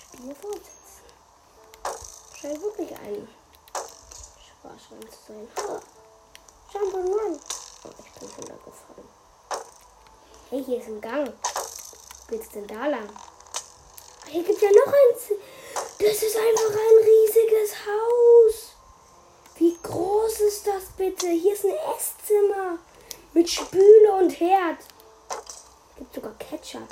Spiele 0.00 0.34
fortsetzen. 0.34 1.02
Scheint 2.40 2.62
wirklich 2.62 2.92
ein 2.92 3.28
Sparschwein 4.46 5.02
zu 5.10 5.18
sein. 5.32 5.48
Ha. 5.56 5.80
Jump 6.72 6.94
and 6.94 7.08
run. 7.08 7.40
Oh, 7.84 7.88
ich 8.04 8.12
bin 8.20 8.28
schon 8.30 8.44
da 8.44 8.54
gefallen. 8.64 9.08
Hey, 10.50 10.64
hier 10.64 10.78
ist 10.78 10.88
ein 10.88 11.00
Gang. 11.00 11.32
Wo 12.28 12.36
geht's 12.36 12.48
denn 12.50 12.66
da 12.66 12.86
lang? 12.86 13.08
Ah, 13.08 14.26
Hier 14.28 14.42
gibt's 14.42 14.62
ja 14.62 14.70
noch 14.70 14.86
ein. 14.92 15.18
Z 15.18 15.36
das 15.98 16.20
ist 16.20 16.36
einfach 16.36 16.70
ein 16.70 17.04
riesiges 17.04 17.76
Haus. 17.86 18.72
Wie 19.56 19.78
groß 19.82 20.40
ist 20.40 20.66
das 20.66 20.84
bitte? 20.96 21.28
Hier 21.28 21.52
ist 21.52 21.64
ein 21.64 21.76
Esszimmer. 21.96 22.78
Mit 23.32 23.48
Spüle 23.48 24.12
und 24.18 24.30
Herd. 24.30 24.78
Gibt 25.96 26.12
sogar 26.14 26.32
Ketchup. 26.40 26.88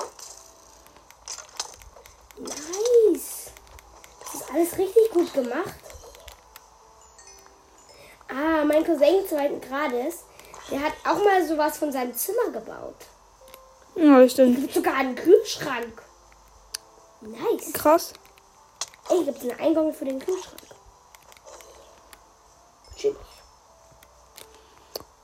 Nice. 2.39 3.51
Das 4.23 4.35
ist 4.35 4.51
alles 4.55 4.79
richtig 4.79 5.11
gut 5.11 5.35
gemacht. 5.35 5.75
Ah, 8.29 8.65
mein 8.65 8.85
Cousin 8.85 9.27
zweiten 9.51 9.61
Grades, 9.61 10.25
der 10.71 10.81
hat 10.83 10.93
auch 11.05 11.23
mal 11.25 11.47
sowas 11.47 11.79
von 11.79 11.91
seinem 11.93 12.15
Zimmer 12.15 12.51
gebaut. 12.53 12.95
Ja, 13.97 14.29
stimmt. 14.29 14.61
Gibt 14.61 14.75
sogar 14.75 14.95
einen 14.95 15.15
Kühlschrank. 15.15 16.03
Nice. 17.21 17.73
Krass. 17.73 18.13
Ey, 19.09 19.25
gibt 19.25 19.43
einen 19.43 19.59
Eingang 19.59 19.93
für 19.93 20.05
den 20.05 20.19
Kühlschrank. 20.19 20.57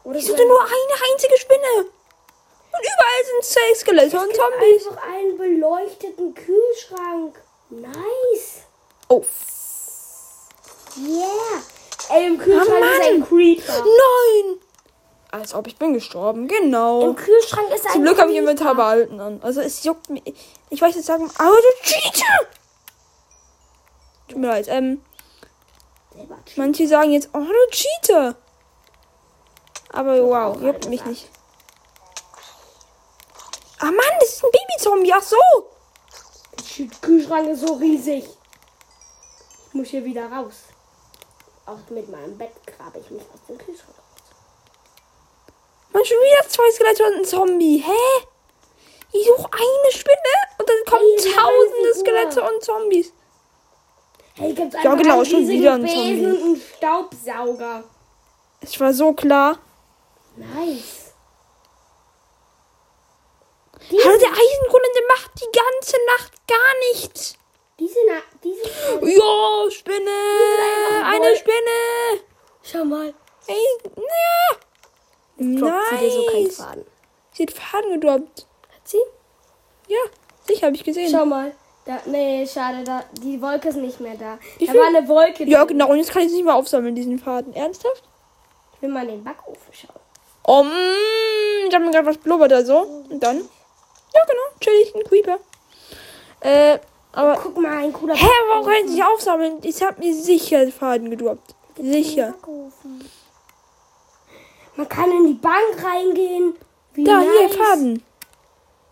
Oder 0.04 0.18
Ich 0.18 0.26
suchte 0.26 0.46
nur 0.46 0.60
eine 0.60 1.12
einzige 1.12 1.36
Spinne. 1.38 1.78
Und 1.78 2.80
überall 2.80 3.24
sind 3.24 3.44
Safe 3.44 3.74
Skelette 3.74 4.20
und 4.20 4.34
Zombies. 4.34 4.86
einfach 4.86 5.02
einen 5.08 5.36
beleuchteten 5.36 6.34
Kühlschrank. 6.34 7.42
Nice. 7.70 8.62
Oh. 9.08 9.24
Yeah. 10.96 11.75
Ey, 12.10 12.26
im 12.26 12.38
Kühlschrank 12.38 12.82
Ah, 12.82 13.02
ist 13.02 13.08
ein. 13.08 13.24
Creeper. 13.26 13.72
Nein. 13.78 14.58
Als 15.32 15.54
ob 15.54 15.66
ich 15.66 15.76
bin 15.76 15.92
gestorben. 15.94 16.46
Genau. 16.48 17.00
Im 17.02 17.16
Kühlschrank 17.16 17.70
ist 17.74 17.86
ein 17.86 17.92
Zum 17.92 18.02
Glück 18.04 18.20
habe 18.20 18.30
ich. 18.30 18.38
Inventar 18.38 18.74
behalten 18.74 19.20
an. 19.20 19.40
Also 19.42 19.60
es 19.60 19.82
juckt 19.84 20.08
mich. 20.08 20.22
Ich 20.70 20.80
weiß 20.80 20.94
jetzt 20.94 21.06
sagen, 21.06 21.30
aber 21.38 21.56
du 21.56 21.82
Cheater! 21.82 22.46
Tut 24.28 24.38
mir 24.38 24.48
leid. 24.48 24.66
Ähm, 24.68 25.02
manche 26.56 26.86
sagen 26.88 27.12
jetzt, 27.12 27.28
oh 27.32 27.38
du 27.40 27.70
Cheater. 27.70 28.36
Aber 29.92 30.22
wow, 30.22 30.60
juckt 30.60 30.88
mich 30.88 31.04
nicht. 31.04 31.28
Ah 33.78 33.86
Mann, 33.86 33.96
das 34.20 34.30
ist 34.30 34.44
ein 34.44 34.50
Babyzombie. 34.52 35.12
Ach 35.14 35.22
so. 35.22 35.36
Der 36.78 36.86
Kühlschrank 37.00 37.48
ist 37.48 37.60
so 37.66 37.74
riesig. 37.74 38.24
Ich 39.68 39.74
muss 39.74 39.88
hier 39.88 40.04
wieder 40.04 40.30
raus. 40.30 40.54
Auch 41.66 41.90
mit 41.90 42.08
meinem 42.08 42.38
Bett 42.38 42.52
grabe 42.66 42.98
ich 43.00 43.10
mich 43.10 43.22
aus 43.22 43.40
dem 43.48 43.58
Kühlschrank 43.58 43.90
raus. 43.98 44.22
Man 45.92 46.04
schon 46.04 46.16
wieder 46.18 46.48
zwei 46.48 46.70
Skelette 46.72 47.04
und 47.04 47.14
ein 47.16 47.24
Zombie. 47.24 47.82
Hä? 47.84 48.26
Ich 49.12 49.26
suche 49.26 49.48
eine 49.52 49.92
Spinne 49.92 50.36
und 50.58 50.68
dann 50.68 50.84
kommen 50.88 51.04
Hey, 51.18 51.32
tausende. 51.32 51.94
Skelette 51.98 52.42
und 52.42 52.62
Zombies. 52.64 53.12
Hey, 54.34 54.52
gibt's 54.52 54.76
Ja, 54.82 54.94
genau, 54.94 55.24
schon 55.24 55.48
wieder 55.48 55.74
ein 55.74 55.82
Besen 55.82 55.96
Zombie. 55.96 56.24
und 56.26 56.42
einen 56.42 56.62
Staubsauger. 56.76 57.84
Es 58.60 58.78
war 58.78 58.92
so 58.92 59.12
klar. 59.12 59.58
Nice. 60.36 61.12
Hallo, 63.88 64.18
der 64.18 64.30
Eisengolem, 64.30 64.90
der 64.94 65.06
macht 65.08 65.30
die 65.40 65.58
ganze 65.58 65.96
Nacht 66.06 66.32
gar 66.48 66.74
nichts. 66.92 67.36
Diese, 67.78 67.98
Na 68.08 68.20
diese 68.42 68.62
Ja, 68.62 69.70
Spinne! 69.70 70.10
einfach 70.10 71.12
Eine 71.12 71.26
wohl- 71.26 71.36
Spinne! 71.36 72.20
Schau 72.62 72.84
mal. 72.84 73.14
Ey, 73.46 73.56
ja. 73.96 74.56
Droppt 75.60 75.82
sie 75.90 75.96
dir 75.98 76.10
so 76.10 76.26
keinen 76.26 76.44
Nice. 76.44 76.56
Faden. 76.56 76.86
Sie 77.32 77.42
hat 77.42 77.52
Faden 77.52 78.00
gedroppt. 78.00 78.46
Hat 78.74 78.88
sie? 78.88 78.98
Ja, 79.88 79.98
sicher, 80.48 80.66
habe 80.66 80.76
ich 80.76 80.84
gesehen. 80.84 81.10
Schau 81.10 81.26
mal. 81.26 81.52
Da, 81.84 82.00
nee, 82.06 82.44
schade, 82.46 82.82
da, 82.82 83.04
die 83.12 83.40
Wolke 83.40 83.68
ist 83.68 83.76
nicht 83.76 84.00
mehr 84.00 84.16
da. 84.16 84.38
Wie 84.58 84.66
da 84.66 84.74
war 84.74 84.86
eine 84.86 85.06
Wolke. 85.06 85.44
Ja, 85.44 85.58
drin. 85.64 85.78
genau. 85.78 85.90
Und 85.90 85.98
jetzt 85.98 86.10
kann 86.10 86.22
ich 86.22 86.28
es 86.28 86.34
nicht 86.34 86.44
mehr 86.44 86.54
aufsammeln, 86.54 86.94
diesen 86.96 87.18
Faden. 87.18 87.54
Ernsthaft? 87.54 88.02
Ich 88.74 88.82
will 88.82 88.88
mal 88.88 89.02
in 89.04 89.10
den 89.10 89.24
Backofen 89.24 89.72
schauen. 89.72 90.00
Oh, 90.44 90.62
mm, 90.64 91.68
ich 91.68 91.74
habe 91.74 91.84
mir 91.84 91.90
gerade 91.92 92.06
was 92.06 92.18
blubbert 92.18 92.50
da 92.50 92.64
so. 92.64 92.78
Und 92.80 93.20
dann? 93.22 93.36
Ja, 93.38 94.20
genau. 94.24 94.42
Chillig, 94.60 94.94
ein 94.96 95.04
Creeper. 95.04 95.38
Äh, 96.40 96.78
aber. 97.16 97.34
Guck 97.42 97.56
mal, 97.58 97.76
ein 97.78 97.92
cooler 97.92 98.14
Hä, 98.14 98.26
warum 98.48 98.64
kann 98.64 98.74
ich 98.84 98.90
nicht 98.90 99.04
aufsammeln? 99.04 99.58
Ich 99.62 99.82
habe 99.82 99.98
mir 100.00 100.14
sicher 100.14 100.66
Faden 100.70 101.10
gedroppt. 101.10 101.54
Sicher. 101.78 102.34
Man 104.76 104.88
kann 104.88 105.10
in 105.10 105.26
die 105.26 105.34
Bank 105.34 105.82
reingehen. 105.82 106.54
Wie 106.94 107.04
Da, 107.04 107.18
nice. 107.20 107.28
hier, 107.38 107.48
Faden. 107.50 108.02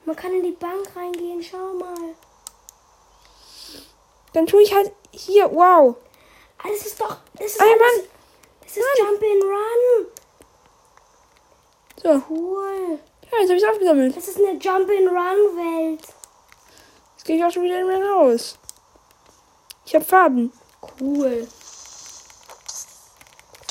Man 0.04 0.16
kann 0.16 0.32
in 0.32 0.42
die 0.42 0.50
Bank 0.52 0.84
reingehen. 0.96 1.42
Schau 1.42 1.74
mal. 1.74 1.94
Dann 4.32 4.46
tue 4.46 4.62
ich 4.62 4.74
halt 4.74 4.92
hier, 5.12 5.50
wow. 5.52 5.94
Ah, 6.58 6.68
das 6.68 6.86
ist 6.86 7.00
doch. 7.00 7.16
Das 7.38 7.46
ist 7.46 7.60
Ey, 7.60 7.68
alles, 7.68 7.80
Mann. 7.80 8.06
Das 8.62 8.76
ist 8.76 8.84
Jump 8.98 9.22
and 9.22 9.44
Run. 9.44 10.06
So, 12.02 12.22
Cool. 12.34 12.98
ja, 13.30 13.38
jetzt 13.40 13.48
habe 13.48 13.56
ich 13.56 13.62
es 13.62 13.68
aufgesammelt. 13.68 14.16
Das 14.16 14.28
ist 14.28 14.36
eine 14.38 14.58
Jump 14.58 14.90
and 14.90 15.08
Run 15.08 15.56
Welt. 15.56 16.00
Jetzt 17.24 17.28
gehe 17.28 17.36
ich 17.38 17.44
auch 17.46 17.50
schon 17.50 17.62
wieder 17.62 17.80
in 17.80 17.86
mein 17.86 18.02
Haus. 18.02 18.58
Ich 19.86 19.94
habe 19.94 20.04
Faden. 20.04 20.52
Cool. 21.00 21.48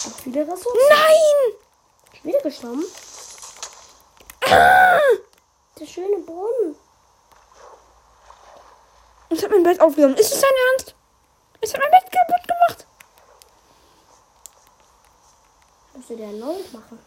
Gibt 0.03 0.21
viele 0.23 0.41
Ressourcen. 0.41 0.79
Nein! 0.89 1.53
Wieder 2.23 2.41
gestorben. 2.41 2.83
Ah! 4.49 4.97
Der 5.79 5.85
schöne 5.85 6.17
Brunnen. 6.25 6.75
Ich 9.29 9.43
habe 9.43 9.53
mein 9.53 9.61
Bett 9.61 9.79
aufgesammelt. 9.79 10.19
Ist 10.19 10.33
es 10.33 10.41
dein 10.41 10.49
Ernst? 10.71 10.95
Ich 11.61 11.71
habe 11.75 11.83
mein 11.83 11.91
Bett 11.91 12.11
kaputt 12.11 12.47
gemacht. 12.47 12.87
Musst 15.93 16.09
du 16.09 16.15
dir 16.15 16.31
neues 16.31 16.71
machen? 16.71 16.97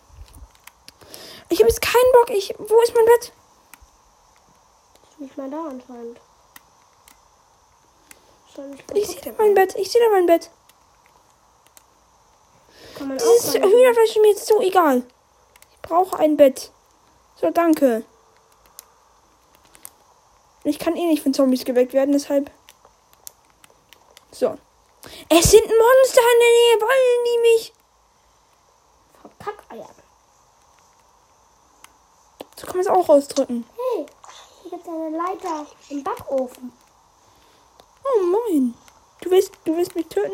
Ich 1.49 1.59
habe 1.59 1.69
jetzt 1.69 1.83
keinen 1.83 2.13
Bock. 2.13 2.31
Ich, 2.31 2.55
wo 2.57 2.81
ist 2.83 2.95
mein 2.95 3.05
Bett? 3.05 3.33
Ist 5.11 5.19
nicht 5.19 5.37
mehr 5.37 5.49
da 5.49 5.65
anscheinend. 5.71 6.21
Ich 8.95 9.07
sehe 9.09 9.21
da 9.23 9.31
mein 9.39 9.55
Bett. 9.55 9.75
Ich 9.77 9.91
sehe 9.91 10.01
da 10.03 10.11
mein 10.11 10.27
Bett. 10.27 10.51
Kann 12.97 13.09
man 13.09 13.19
Dieses 13.19 13.55
rein- 13.55 13.63
Hühnerfleisch 13.63 14.11
ist 14.11 14.21
mir 14.23 14.29
jetzt 14.31 14.47
so 14.47 14.61
egal. 14.61 15.03
Ich 15.75 15.83
brauche 15.83 16.19
ein 16.19 16.37
Bett. 16.37 16.71
So, 17.41 17.51
danke. 17.51 18.05
Ich 20.65 20.79
kann 20.79 20.97
eh 20.97 21.07
nicht 21.07 21.23
von 21.23 21.35
Zombies 21.35 21.65
geweckt 21.65 21.93
werden, 21.93 22.13
deshalb. 22.13 22.51
So. 24.33 24.57
Es 25.29 25.51
sind 25.51 25.63
Monster 25.65 26.21
in 26.21 26.41
der 26.41 26.51
Nähe. 26.51 26.81
Wollen 26.81 27.25
die 27.25 27.39
mich? 27.55 27.73
Verkackeier. 29.39 29.89
So 32.57 32.67
kann 32.67 32.77
man 32.77 32.85
es 32.87 32.91
auch 32.91 33.09
ausdrücken. 33.09 33.65
Hey, 33.77 34.07
hier 34.63 34.71
gibt's 34.71 34.89
eine 34.89 35.11
Leiter 35.17 35.67
im 35.91 36.03
Backofen. 36.03 36.73
Oh 38.09 38.23
moin. 38.25 38.75
Du 39.21 39.31
willst, 39.31 39.53
du 39.65 39.77
willst 39.77 39.95
mich 39.95 40.07
töten? 40.07 40.33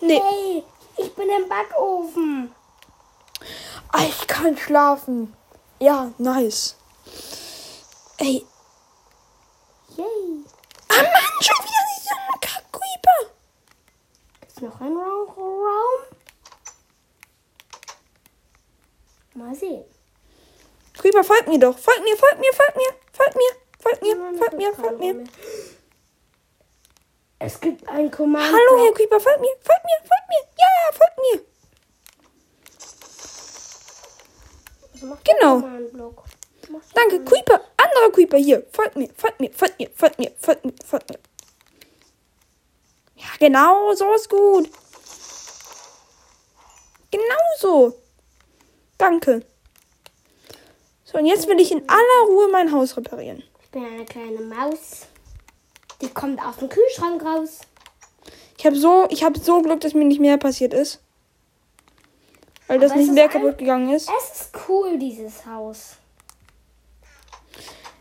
Nee. 0.00 0.20
Hey, 0.20 0.64
ich 0.96 1.14
bin 1.14 1.28
im 1.28 1.48
Backofen. 1.48 2.54
Ah, 3.92 4.04
Ich 4.04 4.26
kann 4.26 4.56
schlafen. 4.56 5.34
Ja, 5.78 6.12
nice. 6.18 6.76
Ey. 8.18 8.46
Yay. 9.96 10.44
Ah 10.88 10.94
Mann, 11.02 11.40
schon 11.40 11.64
wieder 11.64 11.84
dieser 11.96 12.38
Kack-Creeper. 12.40 13.32
Ist 14.46 14.62
noch 14.62 14.80
ein 14.80 14.96
Raum? 14.96 15.28
Raum? 15.36 16.00
Mal 19.34 19.54
sehen. 19.54 19.84
Creeper, 20.94 21.24
folgt 21.24 21.48
mir 21.48 21.58
doch. 21.58 21.76
Folgt 21.78 22.02
mir, 22.04 22.16
folgt 22.16 22.38
mir, 22.38 22.52
folgt 22.52 22.76
mir, 22.76 22.92
folgt 23.12 23.36
mir, 23.36 23.56
folgt 23.80 24.02
mir, 24.02 24.38
folgt 24.38 24.56
mir, 24.56 24.70
ist 24.70 24.76
kein 24.76 24.84
folgt 24.84 25.00
mir. 25.00 25.24
Es 27.44 27.58
gibt 27.58 27.88
ein 27.88 28.08
Kommando. 28.08 28.56
Hallo, 28.56 28.84
Herr 28.84 28.92
Creeper, 28.92 29.18
folgt 29.18 29.40
mir, 29.40 29.48
folgt 29.64 29.84
mir, 29.84 29.98
folgt 30.08 30.28
mir. 30.28 30.42
Ja, 30.60 30.92
folgt 30.92 31.18
mir. 31.18 31.40
Genau. 35.24 35.60
Danke, 36.94 37.24
Creeper. 37.24 37.60
Anderer 37.76 38.12
Creeper 38.12 38.36
hier. 38.36 38.64
Folgt 38.72 38.94
mir, 38.94 39.08
folgt 39.16 39.40
mir, 39.40 39.50
folgt 39.52 39.80
mir, 39.80 39.90
folgt 39.92 40.20
mir, 40.20 40.30
folgt 40.38 40.64
mir, 40.64 40.72
folgt 40.86 41.10
mir. 41.10 41.18
Ja, 43.16 43.26
genau, 43.40 43.92
so 43.94 44.14
ist 44.14 44.30
gut. 44.30 44.70
Genau 47.10 47.42
so. 47.58 47.98
Danke. 48.98 49.44
So, 51.02 51.18
und 51.18 51.26
jetzt 51.26 51.48
will 51.48 51.58
ich 51.58 51.72
in 51.72 51.88
aller 51.88 52.26
Ruhe 52.28 52.46
mein 52.52 52.70
Haus 52.70 52.96
reparieren. 52.96 53.42
Ich 53.64 53.70
bin 53.70 53.84
eine 53.84 54.04
kleine 54.04 54.40
Maus. 54.42 55.08
Die 56.02 56.08
kommt 56.08 56.44
aus 56.44 56.56
dem 56.56 56.68
Kühlschrank 56.68 57.24
raus. 57.24 57.60
Ich 58.58 58.66
habe 58.66 58.76
so, 58.76 59.06
ich 59.08 59.24
habe 59.24 59.38
so 59.38 59.62
Glück, 59.62 59.80
dass 59.80 59.94
mir 59.94 60.04
nicht 60.04 60.20
mehr 60.20 60.36
passiert 60.36 60.74
ist. 60.74 61.00
Weil 62.66 62.78
das 62.78 62.92
Aber 62.92 63.00
nicht 63.00 63.12
mehr 63.12 63.28
kaputt 63.28 63.58
gegangen 63.58 63.90
ist. 63.92 64.10
Es 64.18 64.40
ist 64.40 64.50
cool, 64.68 64.98
dieses 64.98 65.46
Haus. 65.46 65.96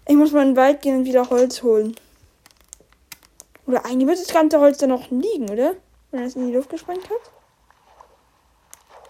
Ich 0.08 0.16
muss 0.16 0.32
mal 0.32 0.42
in 0.42 0.50
den 0.50 0.58
Wald 0.58 0.82
gehen 0.82 0.98
und 0.98 1.06
wieder 1.06 1.30
Holz 1.30 1.64
holen. 1.64 1.96
Oder 3.68 3.86
eigentlich 3.86 4.08
wird 4.08 4.20
das 4.20 4.34
ganze 4.34 4.60
Holz 4.60 4.80
da 4.80 4.88
noch 4.88 5.10
liegen, 5.10 5.50
oder? 5.50 5.76
Wenn 6.12 6.22
er 6.22 6.26
es 6.26 6.36
in 6.36 6.48
die 6.48 6.54
Luft 6.54 6.70
gesprengt 6.70 7.10
hat. 7.10 7.32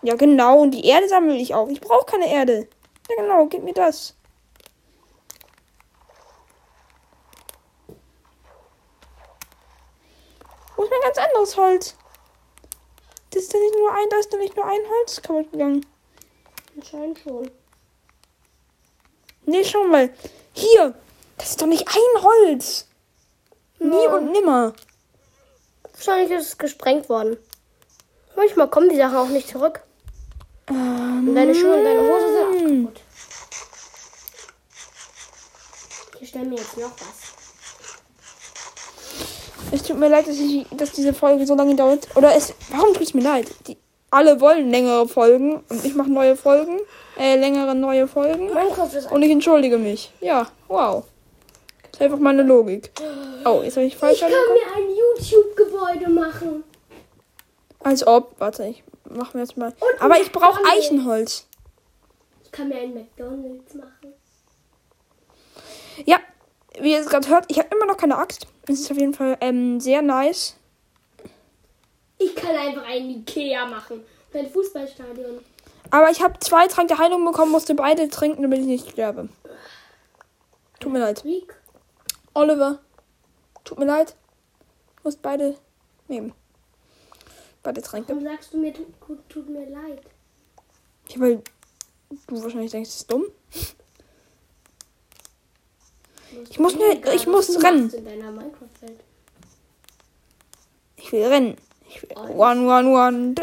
Ja, 0.04 0.16
genau. 0.16 0.60
Und 0.60 0.72
die 0.72 0.86
Erde 0.86 1.08
sammle 1.08 1.36
ich 1.36 1.54
auch. 1.54 1.68
Ich 1.70 1.82
brauche 1.82 2.06
keine 2.06 2.32
Erde. 2.32 2.68
Ja, 3.10 3.16
genau. 3.22 3.46
Gib 3.46 3.64
mir 3.64 3.74
das. 3.74 4.16
Wo 10.76 10.84
ist 10.84 10.92
mein 10.92 11.01
ganz 11.14 11.28
anderes 11.28 11.58
Holz? 11.58 11.96
Das 13.32 13.44
ist 13.44 13.54
da 13.54 13.58
nicht 13.58 13.76
nur 13.76 13.92
ein, 13.94 14.10
da 14.10 14.18
ist 14.18 14.34
da 14.34 14.38
nicht 14.38 14.56
nur 14.56 14.66
ein 14.66 14.80
Holz 14.90 15.22
kaputt 15.22 15.52
gegangen. 15.52 15.86
Anscheinend 16.76 17.20
schon. 17.20 17.52
Nee, 19.46 19.64
schau 19.64 19.84
mal. 19.86 20.14
Hier. 20.54 20.94
Das 21.38 21.50
ist 21.52 21.62
doch 21.62 21.66
nicht 21.68 21.88
ein 21.88 22.24
Holz. 22.24 22.88
Nie 23.80 24.04
Ja. 24.04 24.16
und 24.16 24.32
nimmer. 24.32 24.74
Wahrscheinlich 25.94 26.32
ist 26.32 26.48
es 26.48 26.58
gesprengt 26.58 27.10
worden. 27.10 27.38
Manchmal 28.36 28.70
kommen 28.70 28.90
die 28.90 28.98
Sachen 28.98 29.18
auch 29.18 29.28
nicht 29.28 29.50
zurück. 29.50 29.82
Ähm, 30.68 31.28
Und 31.30 31.36
deine 31.36 31.54
Schuhe 31.56 31.76
und 31.76 31.84
deine 31.84 32.02
Hose 32.02 32.28
sind 32.28 32.44
auch 32.46 32.86
kaputt. 32.86 33.02
Ich 36.22 36.30
stelle 36.30 36.46
mir 36.46 36.56
jetzt 36.58 36.78
noch 36.78 36.92
was. 36.92 37.41
Tut 39.92 40.00
mir 40.00 40.08
leid, 40.08 40.26
dass, 40.26 40.40
ich, 40.40 40.66
dass 40.72 40.94
diese 40.94 41.14
Folge 41.14 41.46
so 41.46 41.54
lange 41.54 41.76
dauert. 41.76 42.08
Oder 42.16 42.34
es. 42.34 42.54
Warum 42.70 42.94
tut 42.94 43.04
es 43.04 43.14
mir 43.14 43.24
leid? 43.24 43.48
Die, 43.68 43.76
alle 44.10 44.40
wollen 44.40 44.72
längere 44.72 45.06
Folgen 45.06 45.62
und 45.68 45.84
ich 45.84 45.94
mache 45.96 46.10
neue 46.10 46.38
Folgen. 46.38 46.80
Äh, 47.20 47.36
längere 47.36 47.76
neue 47.76 48.08
Folgen. 48.08 48.50
Und 49.10 49.22
ich 49.22 49.32
entschuldige 49.32 49.78
mich. 49.78 50.14
Ja, 50.22 50.48
wow. 50.70 51.04
Das 51.82 52.00
ist 52.00 52.02
einfach 52.04 52.20
meine 52.20 52.42
Logik. 52.44 52.90
Oh, 53.44 53.60
jetzt 53.64 53.76
habe 53.76 53.86
ich 53.86 53.98
falsch 53.98 54.16
Ich 54.16 54.22
kann 54.22 54.32
mir 54.32 54.78
ein 54.78 54.96
YouTube-Gebäude 54.96 56.10
machen. 56.10 56.64
Als 57.82 58.08
ob. 58.08 58.40
Warte, 58.40 58.68
ich 58.68 58.84
mache 59.10 59.36
mir 59.36 59.44
jetzt 59.44 59.58
mal. 59.58 59.74
Und 59.78 60.02
Aber 60.02 60.22
ich 60.22 60.32
brauche. 60.32 60.62
Eichenholz. 60.72 61.48
Ich 62.46 62.52
kann 62.54 62.70
mir 62.70 62.78
ein 62.78 62.94
McDonalds 62.94 63.74
machen. 63.74 64.14
Ja, 66.06 66.18
wie 66.80 66.94
ihr 66.94 67.02
es 67.02 67.08
gerade 67.08 67.28
hört, 67.28 67.46
ich 67.50 67.60
habe 67.60 67.76
immer 67.76 67.88
noch 67.88 67.98
keine 67.98 68.18
Axt. 68.18 68.48
Es 68.68 68.82
ist 68.82 68.92
auf 68.92 68.98
jeden 68.98 69.14
Fall 69.14 69.38
ähm, 69.42 69.80
sehr 69.80 70.02
nice. 70.02 70.56
Ich 72.18 72.36
kann 72.36 72.56
einfach 72.56 72.86
ein 72.88 73.10
Ikea 73.10 73.66
machen. 73.66 74.04
Und 74.34 74.40
ein 74.40 74.50
Fußballstadion. 74.50 75.40
Aber 75.90 76.10
ich 76.10 76.22
habe 76.22 76.40
zwei 76.40 76.68
Trank 76.68 76.88
der 76.88 77.00
Heilung 77.00 77.26
bekommen, 77.26 77.52
musste 77.52 77.76
beide 77.76 78.08
trinken, 78.10 78.44
damit 78.44 78.60
ich 78.60 78.66
nicht 78.66 78.92
sterbe. 78.92 79.30
Tut 80.80 80.94
mir 80.94 81.00
leid. 81.00 81.24
Oliver, 82.34 82.80
tut 83.64 83.78
mir 83.78 83.86
leid. 83.86 84.16
Du 84.98 85.04
musst 85.04 85.22
beide 85.22 85.58
nehmen. 86.08 86.34
Beide 87.64 87.82
Tränke. 87.82 88.10
Warum 88.10 88.24
sagst 88.24 88.54
du 88.54 88.58
mir, 88.58 88.74
tut, 88.74 88.88
tut, 89.30 89.50
mir 89.50 89.70
leid? 89.70 90.02
Ja, 91.10 91.20
weil 91.20 91.44
du 92.28 92.44
wahrscheinlich 92.44 92.72
denkst, 92.72 92.90
das 92.90 93.02
ist 93.02 93.12
dumm. 93.12 93.26
Ich 96.50 96.60
muss 96.60 96.76
egal, 96.76 97.16
ich 97.16 97.28
muss 97.28 97.64
rennen. 97.64 97.92
Ich 100.96 101.12
will 101.12 101.26
rennen. 101.26 101.58
Ich 101.90 102.02
will 102.04 102.18
one, 102.18 102.62
one, 102.68 102.90
one. 102.90 103.36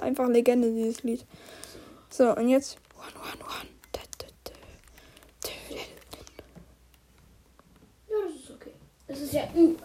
Einfach 0.00 0.28
Legende, 0.28 0.70
dieses 0.72 1.02
Lied. 1.02 1.24
So, 2.10 2.34
und 2.36 2.48
jetzt. 2.48 2.78
One, 2.96 3.12
one, 3.20 3.44
one. 3.44 3.68
Ja, 8.08 8.16
das 8.26 8.34
ist 8.34 8.50
okay. 8.50 8.72
Das 9.06 9.20
ist 9.20 9.32
ja 9.32 9.48
über, 9.54 9.82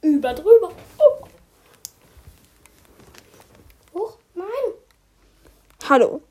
über 0.00 0.34
drüber. 0.34 0.72
Oh. 0.98 1.26
Hoch? 3.94 4.18
Nein. 4.34 4.46
Hallo. 5.88 6.22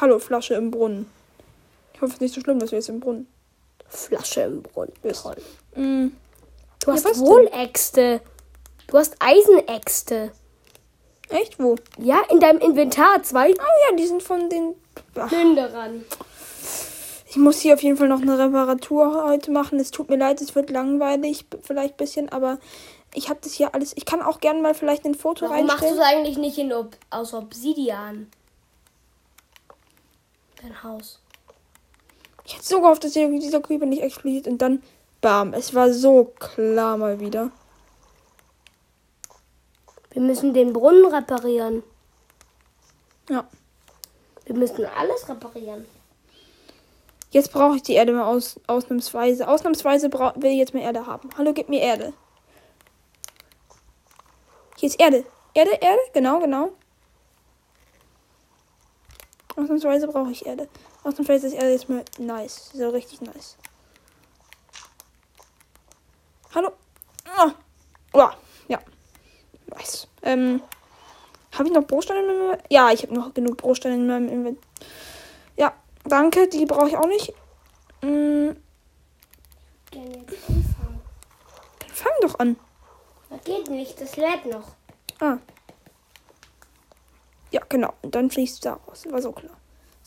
Hallo, 0.00 0.18
Flasche 0.18 0.54
im 0.54 0.70
Brunnen. 0.70 1.17
Ich 1.98 2.02
hoffe, 2.02 2.10
es 2.10 2.14
ist 2.14 2.20
nicht 2.20 2.34
so 2.34 2.40
schlimm, 2.42 2.60
dass 2.60 2.70
wir 2.70 2.78
jetzt 2.78 2.88
im 2.88 3.00
Brunnen 3.00 3.26
Flasche 3.88 4.42
im 4.42 4.62
Brunnen. 4.62 4.92
Toll. 5.02 5.36
Mm. 5.74 6.12
Du 6.84 6.92
hast 6.92 7.04
Äxte. 7.52 8.20
Du 8.86 8.98
hast 8.98 9.16
Eisenäxte. 9.18 10.30
Echt? 11.28 11.58
Wo? 11.58 11.74
Ja, 11.98 12.20
in 12.30 12.38
deinem 12.38 12.60
Inventar 12.60 13.24
zwei 13.24 13.50
Oh 13.50 13.90
ja, 13.90 13.96
die 13.96 14.06
sind 14.06 14.22
von 14.22 14.48
den. 14.48 14.76
Plünderern. 15.12 16.04
ich 17.28 17.36
muss 17.36 17.58
hier 17.58 17.74
auf 17.74 17.82
jeden 17.82 17.96
Fall 17.96 18.08
noch 18.08 18.22
eine 18.22 18.38
Reparatur 18.38 19.24
heute 19.24 19.50
machen. 19.50 19.80
Es 19.80 19.90
tut 19.90 20.08
mir 20.08 20.18
leid, 20.18 20.40
es 20.40 20.54
wird 20.54 20.70
langweilig, 20.70 21.46
vielleicht 21.62 21.94
ein 21.94 21.96
bisschen, 21.96 22.28
aber 22.28 22.58
ich 23.12 23.28
habe 23.28 23.40
das 23.42 23.54
hier 23.54 23.74
alles. 23.74 23.92
Ich 23.96 24.04
kann 24.04 24.22
auch 24.22 24.38
gerne 24.38 24.62
mal 24.62 24.74
vielleicht 24.74 25.04
ein 25.04 25.16
Foto 25.16 25.48
Warum 25.48 25.66
machst 25.66 25.82
du 25.82 25.86
reinstellen. 25.86 26.00
es 26.00 26.16
eigentlich 26.16 26.38
nicht 26.38 26.58
in 26.58 26.72
Ob 26.72 26.96
aus 27.10 27.34
Obsidian? 27.34 28.30
Dein 30.62 30.82
Haus. 30.84 31.20
Ich 32.48 32.54
hätte 32.54 32.64
so 32.64 32.80
gehofft, 32.80 33.04
dass 33.04 33.12
dieser 33.12 33.60
Creeper 33.60 33.84
nicht 33.84 34.02
explodiert 34.02 34.48
und 34.48 34.56
dann. 34.62 34.82
Bam. 35.20 35.52
Es 35.52 35.74
war 35.74 35.92
so 35.92 36.32
klar 36.38 36.96
mal 36.96 37.20
wieder. 37.20 37.50
Wir 40.12 40.22
müssen 40.22 40.54
den 40.54 40.72
Brunnen 40.72 41.04
reparieren. 41.12 41.82
Ja. 43.28 43.46
Wir 44.46 44.54
müssen 44.54 44.86
alles 44.86 45.28
reparieren. 45.28 45.84
Jetzt 47.32 47.52
brauche 47.52 47.76
ich 47.76 47.82
die 47.82 47.92
Erde 47.92 48.12
mal 48.12 48.24
aus, 48.24 48.58
ausnahmsweise. 48.66 49.46
Ausnahmsweise 49.46 50.08
brau- 50.08 50.32
will 50.36 50.52
ich 50.52 50.58
jetzt 50.58 50.72
mehr 50.72 50.84
Erde 50.84 51.04
haben. 51.04 51.28
Hallo, 51.36 51.52
gib 51.52 51.68
mir 51.68 51.82
Erde. 51.82 52.14
Hier 54.78 54.88
ist 54.88 54.98
Erde. 54.98 55.26
Erde, 55.52 55.72
Erde, 55.72 56.00
genau, 56.14 56.40
genau. 56.40 56.70
Ausnahmsweise 59.54 60.08
brauche 60.08 60.30
ich 60.30 60.46
Erde. 60.46 60.66
Ausnahmsweise 61.08 61.46
ist 61.46 61.54
Erde 61.54 61.70
jetzt 61.70 61.88
mal 61.88 62.04
nice. 62.18 62.70
So 62.74 62.90
richtig 62.90 63.22
nice. 63.22 63.56
Hallo? 66.54 66.72
Ah. 67.24 67.52
Oh, 68.12 68.28
ja. 68.68 68.78
Nice. 69.68 70.06
Ähm, 70.20 70.60
habe 71.52 71.68
ich 71.68 71.74
noch 71.74 71.86
Brosteine 71.86 72.20
in 72.20 72.26
meinem 72.26 72.40
Inventar? 72.42 72.66
Ja, 72.68 72.90
ich 72.90 73.02
habe 73.04 73.14
noch 73.14 73.32
genug 73.32 73.56
Brosteine 73.56 73.94
in 73.94 74.06
meinem 74.06 74.28
Inventar. 74.28 74.68
Ja, 75.56 75.72
danke. 76.04 76.46
Die 76.46 76.66
brauche 76.66 76.88
ich 76.88 76.96
auch 76.98 77.06
nicht. 77.06 77.32
Mm, 78.02 78.50
jetzt 79.90 80.50
anfangen. 80.50 81.00
dann 81.78 81.90
fang 81.90 82.12
doch 82.20 82.38
an. 82.38 82.56
Das 83.30 83.44
geht 83.44 83.70
nicht, 83.70 83.98
das 83.98 84.16
lädt 84.16 84.44
noch. 84.44 84.74
Ah. 85.20 85.38
Ja, 87.50 87.62
genau. 87.66 87.94
Und 88.02 88.14
dann 88.14 88.30
fließt 88.30 88.54
es 88.56 88.60
da 88.60 88.74
raus. 88.74 89.06
War 89.10 89.22
so 89.22 89.32
klar. 89.32 89.57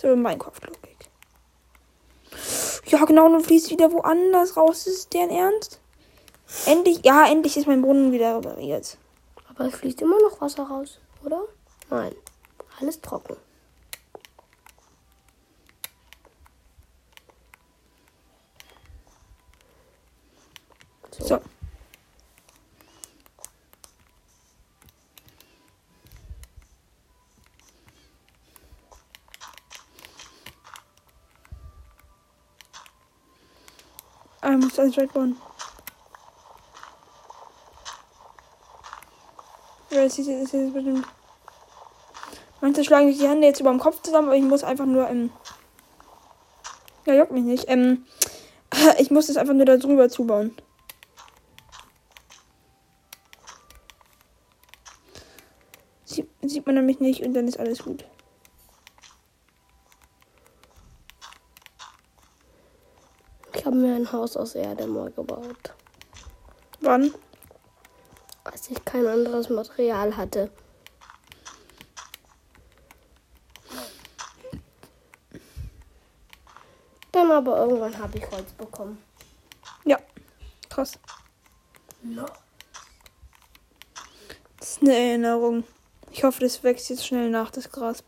So 0.01 0.15
Minecraft-Logik. 0.15 1.11
Ja, 2.87 3.05
genau. 3.05 3.27
Und 3.27 3.45
fließt 3.45 3.69
wieder 3.69 3.91
woanders 3.91 4.57
raus. 4.57 4.87
Ist 4.87 5.13
deren 5.13 5.29
Ernst? 5.29 5.79
Endlich, 6.65 7.01
ja, 7.05 7.27
endlich 7.27 7.55
ist 7.55 7.67
mein 7.67 7.83
Brunnen 7.83 8.11
wieder 8.11 8.37
repariert. 8.37 8.97
Aber 9.47 9.65
es 9.65 9.75
fließt 9.75 10.01
immer 10.01 10.19
noch 10.21 10.41
Wasser 10.41 10.63
raus, 10.63 10.97
oder? 11.23 11.43
Nein. 11.91 12.15
Alles 12.79 12.99
trocken. 12.99 13.37
So. 21.19 21.35
Ah, 21.35 21.41
muss 34.61 34.79
alles 34.79 34.97
right 34.97 35.11
bauen. 35.11 35.37
Ja, 39.91 40.03
das 40.03 40.17
ist 40.17 40.27
jetzt 40.27 40.73
bestimmt. 40.73 41.05
Manche 42.61 42.83
schlagen 42.83 43.07
sich 43.07 43.17
die 43.17 43.27
Hände 43.27 43.47
jetzt 43.47 43.59
über 43.59 43.71
dem 43.71 43.79
Kopf 43.79 44.01
zusammen, 44.03 44.27
aber 44.27 44.37
ich 44.37 44.43
muss 44.43 44.63
einfach 44.63 44.85
nur, 44.85 45.09
ähm. 45.09 45.31
Ja, 47.05 47.15
juckt 47.15 47.31
mich 47.31 47.43
nicht. 47.43 47.65
Ähm. 47.67 48.05
Ich 48.99 49.11
muss 49.11 49.27
das 49.27 49.35
einfach 49.35 49.53
nur 49.53 49.65
da 49.65 49.75
drüber 49.75 50.07
zubauen. 50.07 50.55
Sie, 56.05 56.25
sieht 56.41 56.65
man 56.65 56.75
nämlich 56.75 56.99
nicht 56.99 57.21
und 57.21 57.33
dann 57.33 57.47
ist 57.49 57.59
alles 57.59 57.83
gut. 57.83 58.05
Mir 63.81 63.95
ein 63.95 64.11
Haus 64.11 64.37
aus 64.37 64.53
Erde 64.53 64.85
mal 64.85 65.09
gebaut, 65.09 65.73
Wann? 66.81 67.11
als 68.43 68.69
ich 68.69 68.85
kein 68.85 69.07
anderes 69.07 69.49
Material 69.49 70.15
hatte. 70.15 70.51
Dann 77.11 77.31
aber 77.31 77.57
irgendwann 77.57 77.97
habe 77.97 78.19
ich 78.19 78.29
Holz 78.29 78.51
bekommen. 78.51 79.01
Ja. 79.83 79.97
Krass. 80.69 80.99
No. 82.03 82.27
Das 84.59 84.73
ist 84.73 84.81
eine 84.83 84.95
Erinnerung. 84.95 85.63
Ich 86.11 86.23
hoffe, 86.23 86.41
das 86.41 86.63
wächst 86.63 86.91
jetzt 86.91 87.07
schnell 87.07 87.31
nach, 87.31 87.49
das 87.49 87.71
Gras. 87.71 88.03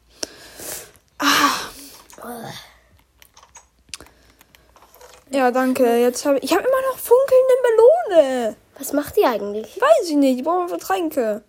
Ja, 5.33 5.49
danke. 5.49 5.97
Jetzt 5.97 6.25
habe 6.25 6.37
ich. 6.37 6.43
Ich 6.43 6.51
habe 6.55 6.63
immer 6.63 6.81
noch 6.91 6.99
funkelnde 6.99 7.53
Melone. 7.63 8.55
Was 8.77 8.93
macht 8.93 9.17
die 9.17 9.25
eigentlich? 9.25 9.81
Weiß 9.81 10.09
ich 10.09 10.15
nicht. 10.15 10.37
Die 10.37 10.43
brauchen 10.43 10.69
wir 10.69 10.69
für 10.69 10.77
Tränke. 10.77 11.43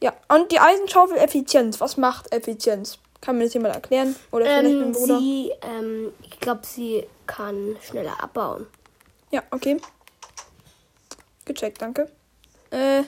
Ja, 0.00 0.12
und 0.28 0.52
die 0.52 0.60
Eisenschaufel 0.60 1.16
Effizienz. 1.16 1.80
Was 1.80 1.96
macht 1.96 2.32
Effizienz? 2.32 2.98
Kann 3.20 3.38
mir 3.38 3.44
das 3.44 3.54
jemand 3.54 3.74
erklären? 3.74 4.14
Oder 4.30 4.44
vielleicht 4.44 4.64
mein 4.64 4.82
Ähm, 4.84 4.92
Bruder? 4.92 5.18
sie, 5.18 5.52
ähm, 5.62 6.12
ich 6.22 6.38
glaube, 6.38 6.60
sie 6.64 7.04
kann 7.26 7.76
schneller 7.82 8.22
abbauen. 8.22 8.66
Ja, 9.32 9.42
okay. 9.50 9.80
Gecheckt, 11.44 11.82
danke. 11.82 12.08
Äh. 12.70 13.02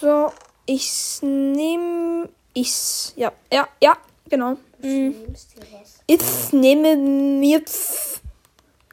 So, 0.00 0.32
ich 0.66 1.18
nehme. 1.22 2.28
Ich. 2.52 3.12
Ja, 3.16 3.32
ja, 3.52 3.68
ja, 3.80 3.96
genau. 4.28 4.56
Mm. 4.80 5.12
Was? 5.32 6.00
Ich 6.06 6.52
nehme 6.52 6.96
mir. 6.96 7.62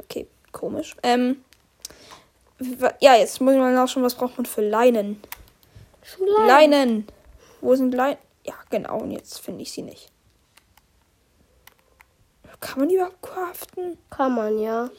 Okay, 0.01 0.27
komisch. 0.51 0.95
Ähm. 1.03 1.43
Ja, 2.99 3.15
jetzt 3.15 3.41
muss 3.41 3.53
ich 3.53 3.59
mal 3.59 3.73
nachschauen, 3.73 4.03
was 4.03 4.15
braucht 4.15 4.37
man 4.37 4.45
für 4.45 4.61
Leinen. 4.61 5.21
Lange. 6.19 6.47
Leinen. 6.47 7.07
Wo 7.59 7.75
sind 7.75 7.93
Leinen? 7.93 8.19
Ja, 8.45 8.53
genau. 8.69 8.99
Und 8.99 9.11
jetzt 9.11 9.39
finde 9.39 9.63
ich 9.63 9.71
sie 9.71 9.81
nicht. 9.81 10.11
Kann 12.59 12.79
man 12.79 12.89
die 12.89 12.95
überhaupt 12.95 13.21
craften? 13.23 13.97
Kann 14.11 14.35
man, 14.35 14.59
ja. 14.59 14.89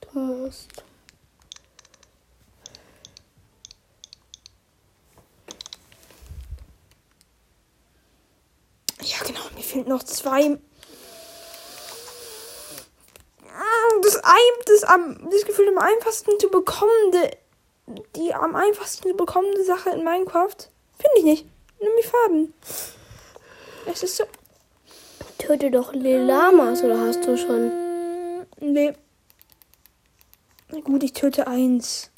Du 0.00 0.18
musst. 0.18 0.84
Ja, 9.04 9.16
genau. 9.26 9.40
Mir 9.54 9.62
fehlen 9.62 9.88
noch 9.88 10.02
zwei. 10.02 10.58
Ah, 13.46 14.00
Das, 14.02 14.16
ein, 14.16 14.54
das, 14.66 14.84
am, 14.84 15.30
das 15.30 15.44
Gefühl 15.44 15.68
am 15.68 15.78
einfachsten 15.78 16.38
zu 16.40 16.48
bekommende. 16.48 17.30
Die 18.16 18.32
am 18.32 18.56
einfachsten 18.56 19.10
zu 19.10 19.14
bekommende 19.16 19.62
Sache 19.64 19.90
in 19.90 20.04
Minecraft. 20.04 20.56
Finde 20.98 21.18
ich 21.18 21.24
nicht. 21.24 21.46
Nimm 21.80 21.90
die 22.00 22.06
Farben. 22.06 22.54
Es 23.86 24.02
ist 24.02 24.16
so. 24.16 24.24
Töte 25.38 25.70
doch 25.70 25.92
Lamas, 25.92 26.82
oder 26.82 26.98
hast 26.98 27.26
du 27.26 27.36
schon? 27.36 27.66
Mm, 27.68 28.46
Nee. 28.60 28.94
Na 30.70 30.80
gut, 30.80 31.02
ich 31.02 31.12
töte 31.12 31.46
eins. 31.46 32.10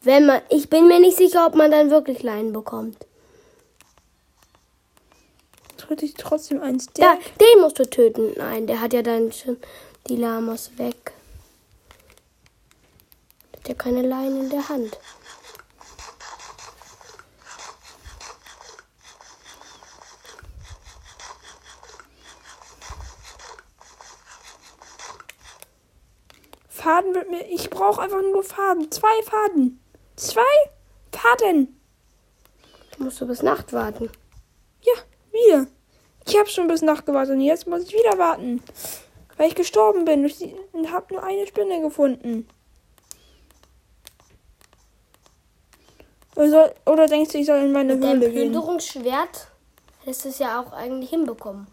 Wenn 0.00 0.24
man, 0.26 0.40
ich 0.48 0.70
bin 0.70 0.86
mir 0.86 1.00
nicht 1.00 1.18
sicher, 1.18 1.46
ob 1.46 1.54
man 1.54 1.70
dann 1.70 1.90
wirklich 1.90 2.22
Leinen 2.22 2.52
bekommt. 2.52 2.96
Töte 5.86 6.06
ich 6.06 6.14
trotzdem 6.14 6.62
eins. 6.62 6.86
Da, 6.94 7.02
Der. 7.02 7.18
den 7.38 7.60
musst 7.60 7.78
du 7.78 7.84
töten. 7.84 8.32
Nein, 8.36 8.66
der 8.66 8.80
hat 8.80 8.94
ja 8.94 9.02
dann 9.02 9.32
schon 9.32 9.58
die 10.08 10.16
Lamas 10.16 10.78
weg. 10.78 11.12
Der 13.52 13.60
hat 13.60 13.68
ja 13.68 13.74
keine 13.74 14.02
Leinen 14.02 14.44
in 14.44 14.50
der 14.50 14.68
Hand. 14.68 14.98
Faden 26.68 27.14
wird 27.14 27.30
mir. 27.30 27.46
Ich 27.50 27.70
brauche 27.70 28.00
einfach 28.02 28.20
nur 28.22 28.42
Faden. 28.42 28.90
Zwei 28.90 29.22
Faden. 29.22 29.80
Zwei 30.16 30.40
Faden. 31.12 31.80
Du 32.96 33.04
musst 33.04 33.20
du 33.20 33.26
bis 33.26 33.42
Nacht 33.42 33.72
warten. 33.72 34.10
Wieder. 35.34 35.66
Ich 36.26 36.38
habe 36.38 36.48
schon 36.48 36.68
bis 36.68 36.80
Nacht 36.80 37.04
gewartet 37.04 37.34
und 37.34 37.42
jetzt 37.42 37.66
muss 37.66 37.82
ich 37.82 37.92
wieder 37.92 38.16
warten. 38.18 38.62
Weil 39.36 39.48
ich 39.48 39.54
gestorben 39.54 40.04
bin 40.04 40.30
und 40.72 40.92
habe 40.92 41.14
nur 41.14 41.22
eine 41.22 41.46
Spinne 41.46 41.82
gefunden. 41.82 42.48
Oder, 46.36 46.50
soll, 46.50 46.74
oder 46.86 47.06
denkst 47.06 47.32
du, 47.32 47.38
ich 47.38 47.46
soll 47.46 47.58
in 47.58 47.72
meine 47.72 47.96
Mit 47.96 48.08
Höhle 48.08 48.30
gehen? 48.30 48.32
Plünderungsschwert 48.32 49.48
hättest 50.04 50.24
du 50.24 50.28
es 50.30 50.38
ja 50.38 50.60
auch 50.60 50.72
eigentlich 50.72 51.10
hinbekommen. 51.10 51.66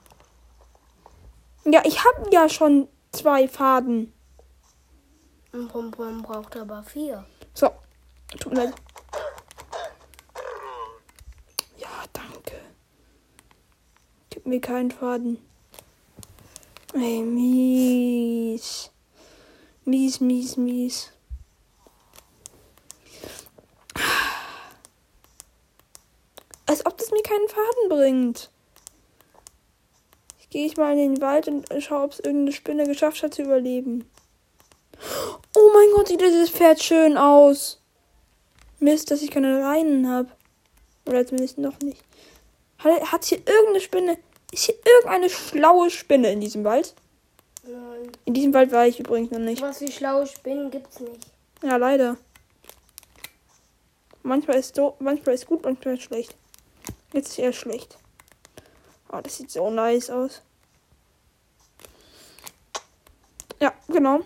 Ja, 1.66 1.82
ich 1.86 2.04
habe 2.04 2.30
ja 2.32 2.50
schon 2.50 2.88
zwei 3.12 3.48
Faden. 3.48 4.14
Und 5.52 5.98
man 6.00 6.22
braucht 6.22 6.56
aber 6.56 6.84
vier. 6.84 7.26
So, 7.54 7.70
tut 8.40 8.54
mir 8.54 8.66
leid. 8.66 8.74
Ja, 11.78 11.88
danke. 12.14 12.62
Gib 14.30 14.41
mir 14.52 14.62
keinen 14.62 14.92
Faden. 14.92 15.38
Ey, 16.94 17.22
mies. 17.22 18.92
Mies, 19.86 20.20
mies, 20.20 20.58
mies. 20.58 21.12
Als 26.66 26.86
ob 26.86 26.98
das 26.98 27.12
mir 27.12 27.24
keinen 27.24 27.48
Faden 27.48 27.90
bringt. 27.90 28.50
Ich 30.40 30.50
gehe 30.50 30.66
ich 30.66 30.76
mal 30.76 30.92
in 30.92 31.16
den 31.16 31.22
Wald 31.22 31.48
und 31.48 31.66
schaue, 31.80 32.04
ob 32.04 32.12
es 32.12 32.20
irgendeine 32.20 32.52
Spinne 32.52 32.86
geschafft 32.86 33.24
hat 33.24 33.34
zu 33.34 33.44
überleben. 33.44 34.10
Oh 35.56 35.70
mein 35.74 35.92
Gott, 35.96 36.10
sieht 36.10 36.22
dieses 36.22 36.50
Pferd 36.50 36.84
schön 36.84 37.18
aus. 37.18 37.82
Mist, 38.80 39.12
dass 39.12 39.22
ich 39.22 39.32
keine 39.32 39.60
Leinen 39.60 40.10
habe. 40.10 40.30
Oder 41.06 41.26
zumindest 41.26 41.58
noch 41.58 41.80
nicht. 41.80 42.04
Hat, 42.80 43.12
hat 43.14 43.24
hier 43.24 43.40
irgendeine 43.40 43.80
Spinne? 43.80 44.18
Ist 44.52 44.66
hier 44.66 44.76
irgendeine 44.86 45.30
schlaue 45.30 45.90
Spinne 45.90 46.32
in 46.32 46.42
diesem 46.42 46.64
Wald? 46.64 46.94
Nein. 47.64 48.12
In 48.26 48.34
diesem 48.34 48.54
Wald 48.54 48.72
war 48.72 48.86
ich 48.86 49.00
übrigens 49.00 49.32
noch 49.32 49.40
nicht. 49.40 49.62
Was 49.62 49.82
wie 49.82 49.92
schlaue 49.92 50.28
Spinnen 50.28 50.72
gibt's 50.72 51.00
nicht. 51.00 51.28
Ja, 51.64 51.78
leider. 51.78 52.18
Manchmal 54.24 54.58
ist 54.58 54.76
so, 54.76 54.96
manchmal 55.00 55.36
ist 55.36 55.48
gut, 55.48 55.64
manchmal 55.64 55.96
ist 55.96 56.04
schlecht. 56.04 56.36
Jetzt 57.14 57.30
ist 57.30 57.40
eher 57.40 57.54
schlecht. 57.54 57.98
Oh, 59.12 59.20
das 59.22 59.38
sieht 59.38 59.52
so 59.52 59.70
nice 59.70 60.10
aus. 60.10 60.42
Ja, 63.60 63.74
genau. 63.88 64.22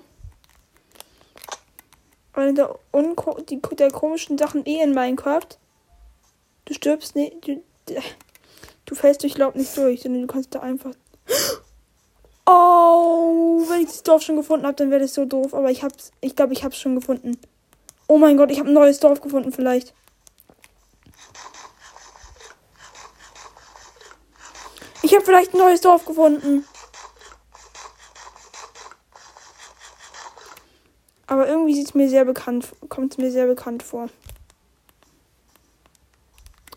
Eine 2.33 2.53
der, 2.53 2.79
unko 2.91 3.41
die, 3.41 3.59
der 3.61 3.91
komischen 3.91 4.37
Sachen 4.37 4.65
eh 4.65 4.81
in 4.81 4.93
Minecraft. 4.93 5.47
Du 6.65 6.73
stirbst 6.73 7.15
nicht. 7.15 7.47
Du, 7.47 7.63
du 8.85 8.95
fällst 8.95 9.23
durch 9.23 9.37
Laub 9.37 9.55
nicht 9.55 9.75
durch, 9.77 10.01
sondern 10.01 10.21
du 10.21 10.27
kannst 10.27 10.53
da 10.53 10.59
einfach. 10.59 10.91
Oh, 12.47 13.65
wenn 13.67 13.81
ich 13.81 13.87
das 13.87 14.03
Dorf 14.03 14.21
schon 14.21 14.35
gefunden 14.35 14.67
habe, 14.67 14.75
dann 14.75 14.91
wäre 14.91 15.01
das 15.01 15.15
so 15.15 15.25
doof. 15.25 15.55
Aber 15.55 15.71
ich 15.71 15.81
hab's. 15.81 16.11
Ich 16.21 16.35
glaube, 16.35 16.53
ich 16.53 16.63
hab's 16.63 16.77
schon 16.77 16.93
gefunden. 16.93 17.39
Oh 18.07 18.19
mein 18.19 18.37
Gott, 18.37 18.51
ich 18.51 18.59
habe 18.59 18.69
ein 18.69 18.73
neues 18.73 18.99
Dorf 18.99 19.19
gefunden, 19.19 19.51
vielleicht. 19.51 19.95
Ich 25.01 25.13
habe 25.15 25.25
vielleicht 25.25 25.55
ein 25.55 25.57
neues 25.57 25.81
Dorf 25.81 26.05
gefunden. 26.05 26.65
Aber 31.27 31.47
irgendwie 31.47 31.75
sieht 31.75 31.87
es 31.87 31.93
mir 31.93 32.09
sehr 32.09 32.25
bekannt, 32.25 32.73
kommt 32.89 33.13
es 33.13 33.17
mir 33.17 33.31
sehr 33.31 33.47
bekannt 33.47 33.83
vor. 33.83 34.09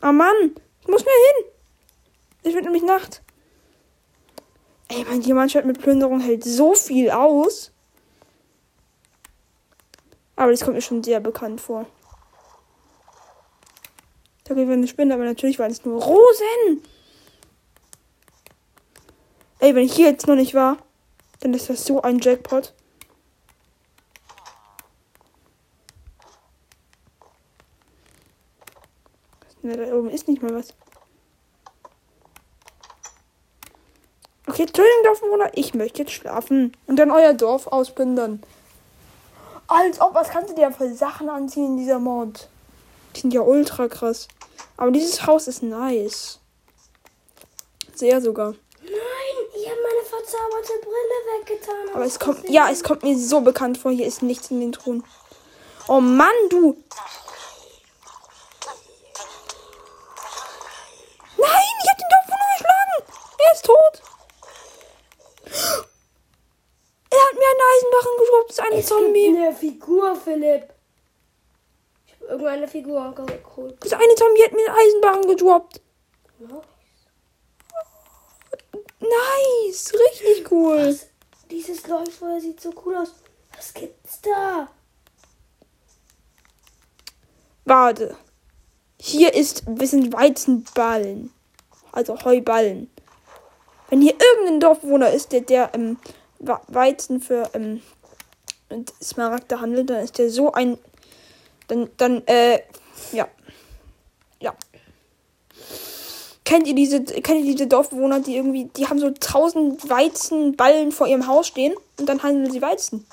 Ah 0.01 0.13
Mann, 0.13 0.55
ich 0.81 0.89
muss 0.89 1.03
schnell 1.03 1.15
hin. 1.37 1.58
Es 2.43 2.55
wird 2.55 2.65
nämlich 2.65 2.83
Nacht. 2.83 3.23
Ey, 4.89 5.05
mein 5.05 5.21
Diamantschwert 5.21 5.67
mit 5.67 5.81
Plünderung 5.81 6.21
hält 6.21 6.45
so 6.45 6.75
viel 6.75 7.11
aus. 7.11 7.73
Aber 10.37 10.51
das 10.51 10.61
kommt 10.61 10.77
mir 10.77 10.83
schon 10.83 11.03
sehr 11.03 11.21
bekannt 11.21 11.61
vor. 11.61 11.87
Da 14.45 14.55
geht 14.55 14.69
eine 14.71 14.89
Spinne, 14.89 15.15
aber 15.15 15.25
natürlich 15.25 15.59
waren 15.59 15.71
es 15.71 15.85
nur 15.85 16.03
Rosen. 16.03 16.83
Ey, 19.59 19.75
wenn 19.75 19.85
ich 19.85 19.95
hier 19.95 20.07
jetzt 20.07 20.27
noch 20.27 20.37
nicht 20.37 20.55
war, 20.55 20.79
dann 21.41 21.53
ist 21.53 21.69
das 21.69 21.85
so 21.85 22.01
ein 22.01 22.21
Jackpot. 22.21 22.73
Na, 29.63 29.77
da 29.77 29.93
oben 29.93 30.09
ist 30.09 30.29
nicht 30.29 30.41
mal 30.41 30.55
was. 30.55 30.73
Okay, 34.59 34.67
Entschuldigung, 34.67 35.05
Dorfbewohner, 35.05 35.51
ich 35.55 35.75
möchte 35.75 36.03
jetzt 36.03 36.11
schlafen. 36.11 36.77
Und 36.89 36.97
dann 36.97 37.13
euer 37.13 37.33
Dorf 37.33 37.69
ausplündern. 37.69 38.43
Als 39.69 40.01
ob, 40.01 40.15
was 40.15 40.31
kannst 40.31 40.51
du 40.51 40.55
dir 40.57 40.73
für 40.73 40.93
Sachen 40.93 41.29
anziehen 41.29 41.67
in 41.67 41.77
dieser 41.77 42.01
Mod? 42.01 42.49
Die 43.15 43.21
sind 43.21 43.33
ja 43.33 43.43
ultra 43.43 43.87
krass. 43.87 44.27
Aber 44.77 44.91
dieses 44.91 45.25
Haus 45.25 45.47
ist 45.47 45.63
nice. 45.63 46.41
Sehr 47.95 48.21
sogar. 48.21 48.55
Nein, 48.83 49.37
ich 49.55 49.71
habe 49.71 49.79
meine 49.81 50.05
verzauberte 50.05 50.73
Brille 50.83 51.39
weggetan. 51.39 51.95
Aber 51.95 52.05
es 52.05 52.19
kommt, 52.19 52.49
ja, 52.49 52.69
es 52.69 52.83
kommt 52.83 53.05
mir 53.05 53.17
so 53.17 53.41
bekannt 53.41 53.79
vor. 53.79 53.93
Hier 53.93 54.09
ist 54.09 54.25
nichts 54.25 54.51
in 54.51 54.59
den 54.59 54.73
Truhen. 54.73 55.05
Oh 55.87 56.01
Mann, 56.01 56.35
du. 56.51 56.77
Nein, 61.37 61.49
ich 61.81 61.91
hab 61.91 61.97
den 61.97 62.09
Dorfbewohner 62.11 62.57
geschlagen. 62.57 63.05
Er 63.39 63.55
ist 63.55 63.65
tot. 63.65 64.08
Er 67.49 67.55
mir 67.55 67.63
einen 67.63 67.75
Eisenbarren 67.75 68.19
gedroppt. 68.19 68.61
Eine 68.61 68.81
Es 68.81 68.87
Zombie. 68.87 69.25
gibt 69.27 69.39
eine 69.39 69.55
Figur, 69.55 70.17
Philipp. 70.17 70.75
Ich 72.07 72.13
habe 72.15 72.25
irgendeine 72.27 72.69
Figur 72.69 73.15
geholt. 73.15 73.77
Das 73.81 73.93
eine 73.93 74.15
Zombie 74.15 74.43
hat 74.45 74.53
mir 74.53 74.67
einen 74.67 74.79
Eisenbarren 74.79 75.27
gedroppt. 75.29 75.81
Nice, 79.01 79.93
richtig 79.95 80.51
cool. 80.51 80.89
Was? 80.89 81.07
Dieses 81.51 81.87
Leuchtfeuer 81.87 82.41
sieht 82.41 82.61
so 82.61 82.73
cool 82.85 82.97
aus. 82.97 83.15
Was 83.57 83.73
gibt's 83.73 84.21
da? 84.21 84.69
Warte. 87.65 88.17
Hier 89.01 89.33
ist, 89.35 89.63
das 89.67 89.91
sind 89.93 90.13
Weizenballen. 90.13 91.33
Also 91.93 92.19
Heuballen. 92.25 92.91
Wenn 93.89 94.03
hier 94.03 94.15
irgendein 94.21 94.61
Dorfbewohner 94.61 95.11
ist, 95.11 95.33
der, 95.33 95.41
der 95.41 95.71
ähm, 95.75 95.99
Weizen 96.39 97.21
für 97.21 97.51
ähm, 97.55 97.83
und 98.69 98.93
Smaragde 99.03 99.61
handelt, 99.61 99.91
dann 99.91 100.05
ist 100.05 100.19
der 100.19 100.31
so 100.31 100.53
ein. 100.53 100.79
Dann, 101.69 101.91
dann, 101.97 102.27
äh, 102.27 102.61
ja. 103.13 103.29
Ja. 104.41 104.55
Kennt 106.45 106.67
ihr 106.67 106.75
diese, 106.75 107.03
kennt 107.03 107.41
ihr 107.41 107.53
diese 107.53 107.67
Dorfbewohner, 107.67 108.21
die 108.21 108.37
irgendwie, 108.37 108.67
die 108.67 108.89
haben 108.89 108.99
so 108.99 109.11
tausend 109.11 109.89
Weizenballen 109.89 110.93
vor 110.93 111.07
ihrem 111.07 111.27
Haus 111.27 111.47
stehen 111.47 111.75
und 111.99 112.09
dann 112.09 112.23
handeln 112.23 112.51
sie 112.51 112.63
Weizen. 112.63 113.07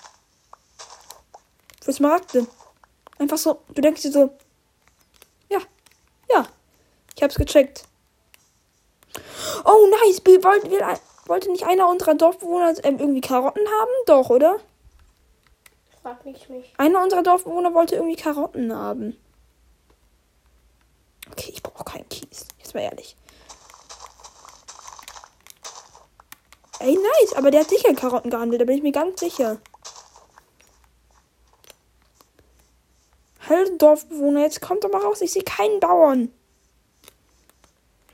Für 1.81 1.91
Smaragde. 1.91 2.47
Einfach 3.17 3.37
so, 3.37 3.59
du 3.73 3.81
denkst 3.81 4.03
dir 4.03 4.11
so, 4.11 4.33
ja, 5.49 5.59
ja, 6.31 6.45
ich 7.15 7.23
hab's 7.23 7.35
gecheckt. 7.35 7.85
Oh, 9.65 9.87
nice, 10.03 10.21
will, 10.25 10.43
wollte, 10.43 10.71
will, 10.71 10.81
wollte 11.25 11.51
nicht 11.51 11.65
einer 11.65 11.89
unserer 11.89 12.15
Dorfbewohner 12.15 12.73
ähm, 12.83 12.99
irgendwie 12.99 13.21
Karotten 13.21 13.65
haben? 13.67 13.91
Doch, 14.05 14.29
oder? 14.29 14.59
Frag 16.01 16.25
nicht 16.25 16.49
mich. 16.49 16.73
Einer 16.77 17.01
unserer 17.01 17.23
Dorfbewohner 17.23 17.73
wollte 17.73 17.95
irgendwie 17.95 18.15
Karotten 18.15 18.73
haben. 18.75 19.17
Okay, 21.31 21.51
ich 21.53 21.63
brauche 21.63 21.83
keinen 21.83 22.07
Kies. 22.09 22.45
Jetzt 22.59 22.73
mal 22.73 22.81
ehrlich. 22.81 23.15
Ey, 26.79 26.93
nice, 26.93 27.33
aber 27.35 27.51
der 27.51 27.61
hat 27.61 27.69
sicher 27.69 27.93
Karotten 27.95 28.29
gehandelt, 28.29 28.61
da 28.61 28.65
bin 28.65 28.77
ich 28.77 28.83
mir 28.83 28.91
ganz 28.91 29.19
sicher. 29.19 29.57
Hallo 33.47 33.77
Dorfbewohner, 33.77 34.41
jetzt 34.41 34.61
kommt 34.61 34.83
doch 34.83 34.91
mal 34.91 35.01
raus, 35.01 35.21
ich 35.21 35.31
sehe 35.31 35.43
keinen 35.43 35.79
Bauern. 35.79 36.31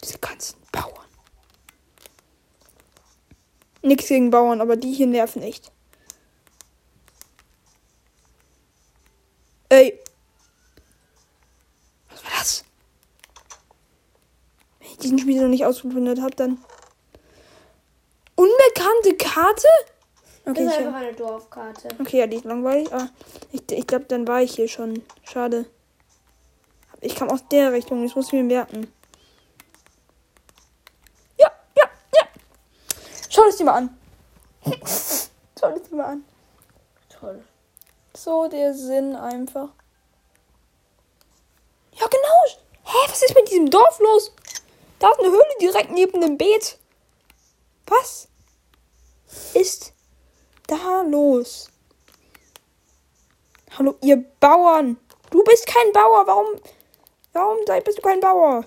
Diese 0.03 0.19
ganzen 0.19 0.57
Bauern. 0.71 1.10
Nix 3.81 4.07
gegen 4.07 4.29
Bauern, 4.29 4.61
aber 4.61 4.75
die 4.75 4.93
hier 4.93 5.07
nerven 5.07 5.41
echt. 5.41 5.71
Ey. 9.69 9.97
Was 12.09 12.23
war 12.23 12.31
das? 12.39 12.65
Wenn 14.79 14.87
ich 14.89 14.97
diesen 14.97 15.19
Spiel 15.19 15.41
noch 15.41 15.47
nicht 15.47 15.65
ausprobiert 15.65 16.21
habe, 16.21 16.35
dann. 16.35 16.57
Unbekannte 18.35 19.15
Karte? 19.17 19.67
Okay, 20.45 20.65
das 20.65 20.73
ist 20.73 20.79
einfach 20.79 20.99
eine 20.99 21.13
Dorfkarte. 21.13 21.89
okay 21.99 22.19
ja, 22.19 22.27
die 22.27 22.37
ist 22.37 22.45
langweilig. 22.45 22.91
Ah, 22.91 23.09
ich 23.51 23.61
ich 23.71 23.87
glaube, 23.87 24.05
dann 24.05 24.27
war 24.27 24.41
ich 24.41 24.55
hier 24.55 24.67
schon. 24.67 25.03
Schade. 25.23 25.65
Ich 26.99 27.15
kam 27.15 27.29
aus 27.29 27.47
der 27.49 27.71
Richtung, 27.71 28.03
das 28.03 28.15
muss 28.15 28.27
ich 28.27 28.33
mir 28.33 28.43
merken. 28.43 28.91
Ja, 31.37 31.51
ja, 31.77 31.83
ja. 32.15 32.27
Schau 33.29 33.40
das 33.51 33.57
dir 33.57 33.65
mal 33.65 33.73
an. 33.73 33.97
Schau 35.59 35.71
das 35.71 35.83
dir 35.83 35.95
mal 35.95 36.05
an. 36.05 36.25
Toll. 37.09 37.43
So 38.15 38.47
der 38.47 38.73
Sinn 38.73 39.15
einfach. 39.15 39.69
Ja, 41.93 42.07
genau. 42.07 42.61
Hä, 42.83 42.97
was 43.09 43.21
ist 43.21 43.35
mit 43.35 43.49
diesem 43.49 43.69
Dorf 43.69 43.99
los? 43.99 44.31
Da 44.99 45.09
ist 45.11 45.19
eine 45.19 45.29
Höhle 45.29 45.55
direkt 45.59 45.91
neben 45.91 46.21
dem 46.21 46.37
Beet. 46.37 46.77
Was 47.87 48.29
ist 49.53 49.93
da 50.67 51.01
los? 51.01 51.69
Hallo, 53.77 53.95
ihr 54.01 54.17
Bauern. 54.39 54.97
Du 55.29 55.43
bist 55.43 55.67
kein 55.67 55.91
Bauer. 55.91 56.25
Warum, 56.25 56.61
warum 57.33 57.57
bist 57.83 57.97
du 57.97 58.01
kein 58.01 58.19
Bauer? 58.19 58.63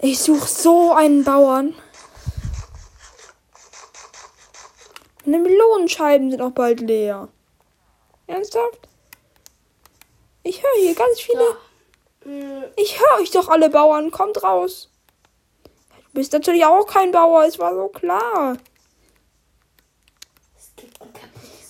Ich 0.00 0.20
suche 0.20 0.46
so 0.46 0.92
einen 0.92 1.24
Bauern. 1.24 1.74
Meine 5.24 5.40
Melonenscheiben 5.40 6.30
sind 6.30 6.40
auch 6.40 6.52
bald 6.52 6.80
leer. 6.80 7.28
Ernsthaft? 8.26 8.88
Ich 10.44 10.62
höre 10.62 10.80
hier 10.80 10.94
ganz 10.94 11.20
viele. 11.20 11.56
Hm, 12.22 12.64
Ich 12.76 12.98
höre 13.00 13.20
euch 13.20 13.30
doch 13.30 13.48
alle 13.48 13.68
Bauern. 13.70 14.10
Kommt 14.10 14.42
raus. 14.42 14.90
Du 15.92 16.12
bist 16.14 16.32
natürlich 16.32 16.64
auch 16.64 16.86
kein 16.86 17.10
Bauer. 17.10 17.44
Es 17.44 17.58
war 17.58 17.74
so 17.74 17.88
klar. 17.88 18.56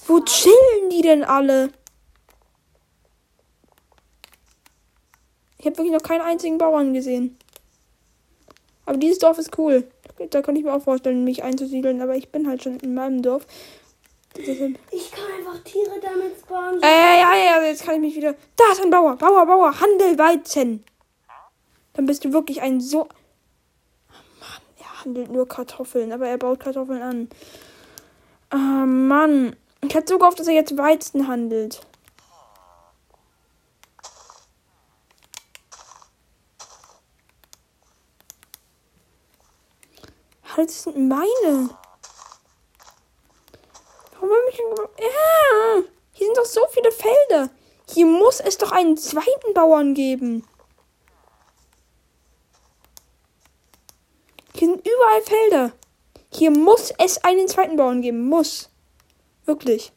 Wo 0.06 0.20
chillen 0.20 0.90
die 0.90 1.02
denn 1.02 1.24
alle? 1.24 1.70
Ich 5.58 5.66
habe 5.66 5.76
wirklich 5.78 5.92
noch 5.92 6.02
keinen 6.02 6.20
einzigen 6.20 6.58
Bauern 6.58 6.92
gesehen. 6.94 7.38
Aber 8.88 8.96
dieses 8.96 9.18
Dorf 9.18 9.36
ist 9.36 9.58
cool. 9.58 9.86
Da 10.30 10.40
kann 10.40 10.56
ich 10.56 10.64
mir 10.64 10.72
auch 10.72 10.82
vorstellen, 10.82 11.22
mich 11.22 11.42
einzusiedeln, 11.42 12.00
aber 12.00 12.16
ich 12.16 12.30
bin 12.30 12.48
halt 12.48 12.62
schon 12.62 12.80
in 12.80 12.94
meinem 12.94 13.20
Dorf. 13.20 13.46
Ich 14.34 15.10
kann 15.10 15.24
einfach 15.38 15.62
Tiere 15.62 16.00
damit 16.00 16.38
spawnen. 16.40 16.82
Äh, 16.82 17.20
ja, 17.20 17.34
ja, 17.36 17.62
jetzt 17.62 17.84
kann 17.84 17.96
ich 17.96 18.00
mich 18.00 18.16
wieder. 18.16 18.34
Da 18.56 18.64
ist 18.72 18.82
ein 18.82 18.88
Bauer, 18.88 19.16
Bauer, 19.16 19.44
Bauer, 19.44 19.78
Handel, 19.78 20.18
Weizen. 20.18 20.84
Dann 21.92 22.06
bist 22.06 22.24
du 22.24 22.32
wirklich 22.32 22.62
ein 22.62 22.80
so. 22.80 23.02
Oh 23.02 24.14
Mann, 24.40 24.62
er 24.78 25.04
handelt 25.04 25.30
nur 25.32 25.46
Kartoffeln, 25.46 26.10
aber 26.10 26.26
er 26.26 26.38
baut 26.38 26.60
Kartoffeln 26.60 27.02
an. 27.02 27.28
Ah, 28.48 28.86
Mann. 28.86 29.54
Ich 29.86 29.94
hatte 29.94 30.14
so 30.14 30.18
gehofft, 30.18 30.40
dass 30.40 30.48
er 30.48 30.54
jetzt 30.54 30.78
Weizen 30.78 31.28
handelt. 31.28 31.82
Das 40.58 40.82
sind 40.82 41.08
meine. 41.08 41.70
Warum 44.14 44.28
habe 44.28 44.50
ich 44.50 44.56
denn? 44.56 44.66
Ja, 44.98 45.84
hier 46.12 46.26
sind 46.26 46.36
doch 46.36 46.44
so 46.44 46.62
viele 46.72 46.90
Felder. 46.90 47.50
Hier 47.88 48.06
muss 48.06 48.40
es 48.40 48.58
doch 48.58 48.72
einen 48.72 48.96
zweiten 48.96 49.54
Bauern 49.54 49.94
geben. 49.94 50.44
Hier 54.54 54.68
sind 54.68 54.84
überall 54.84 55.22
Felder. 55.22 55.72
Hier 56.32 56.50
muss 56.50 56.92
es 56.98 57.22
einen 57.22 57.46
zweiten 57.46 57.76
Bauern 57.76 58.02
geben. 58.02 58.28
Muss. 58.28 58.68
Wirklich. 59.44 59.92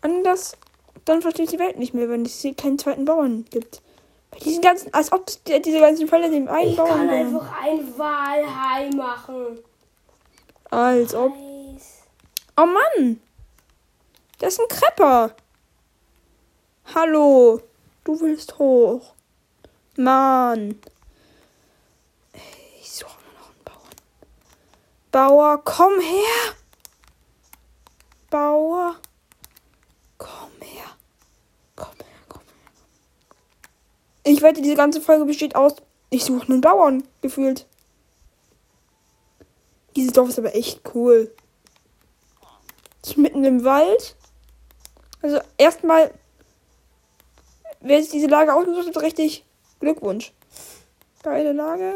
Anders, 0.00 0.56
dann 1.04 1.20
verstehe 1.20 1.44
ich 1.44 1.50
die 1.50 1.58
Welt 1.58 1.76
nicht 1.76 1.92
mehr, 1.92 2.08
wenn 2.08 2.24
es 2.24 2.40
hier 2.40 2.54
keinen 2.54 2.78
zweiten 2.78 3.04
Bauern 3.04 3.44
gibt. 3.50 3.82
Bei 4.36 4.44
diesen 4.44 4.60
ganzen, 4.62 4.92
als 4.92 5.10
ob 5.12 5.26
es 5.28 5.42
die- 5.44 5.62
diese 5.62 5.80
ganzen 5.80 6.06
Felder 6.06 6.28
dem 6.28 6.46
einen 6.48 6.70
Ich 6.70 6.76
kann 6.76 7.08
einfach 7.08 7.62
ein 7.62 7.98
Walhai 7.98 8.90
machen. 8.90 9.58
Als 10.70 11.14
ob. 11.14 11.32
Nice. 11.34 12.02
Oh 12.58 12.66
Mann! 12.66 13.20
Das 14.38 14.54
ist 14.54 14.60
ein 14.60 14.68
Krepper. 14.68 15.34
Hallo. 16.94 17.60
Du 18.04 18.20
willst 18.20 18.58
hoch. 18.58 19.14
Mann. 19.96 20.78
Ich 22.80 22.92
suche 22.92 23.16
nur 23.24 23.40
noch 23.40 23.48
einen 23.48 23.64
Bauern. 23.64 23.96
Bauer, 25.10 25.62
komm 25.64 25.98
her. 26.00 26.54
Bauer. 28.28 28.96
Komm 30.18 30.50
her. 30.60 30.84
Komm 31.74 31.94
her, 31.98 32.18
komm 32.28 32.42
her. 32.42 32.72
Ich 34.28 34.42
wette, 34.42 34.60
diese 34.60 34.74
ganze 34.74 35.00
Folge 35.00 35.24
besteht 35.24 35.54
aus. 35.54 35.76
Ich 36.10 36.24
suche 36.24 36.48
einen 36.48 36.60
Bauern, 36.60 37.06
gefühlt. 37.22 37.64
Dieses 39.94 40.12
Dorf 40.14 40.30
ist 40.30 40.38
aber 40.40 40.52
echt 40.56 40.80
cool. 40.94 41.32
Ist 43.04 43.16
mitten 43.16 43.44
im 43.44 43.62
Wald. 43.62 44.16
Also 45.22 45.38
erstmal, 45.58 46.12
wer 47.78 48.02
sich 48.02 48.10
diese 48.10 48.26
Lage 48.26 48.52
ausgesucht 48.52 48.88
hat, 48.88 49.00
richtig 49.00 49.44
Glückwunsch. 49.78 50.32
Geile 51.22 51.52
Lage. 51.52 51.94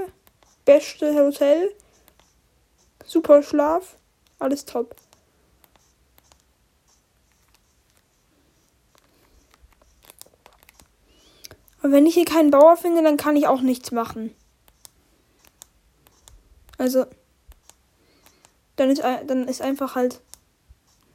Beste 0.64 1.12
Hotel. 1.14 1.75
Super 3.05 3.43
Schlaf. 3.43 3.97
Alles 4.38 4.64
top. 4.64 4.95
Aber 11.81 11.93
wenn 11.93 12.07
ich 12.07 12.14
hier 12.14 12.25
keinen 12.25 12.51
Bauer 12.51 12.77
finde, 12.77 13.03
dann 13.03 13.16
kann 13.16 13.37
ich 13.37 13.47
auch 13.47 13.62
nichts 13.62 13.90
machen. 13.90 14.35
Also, 16.77 17.07
dann 18.77 18.90
ist, 18.90 19.03
dann 19.03 19.49
ist 19.49 19.62
einfach 19.62 19.95
halt 19.95 20.21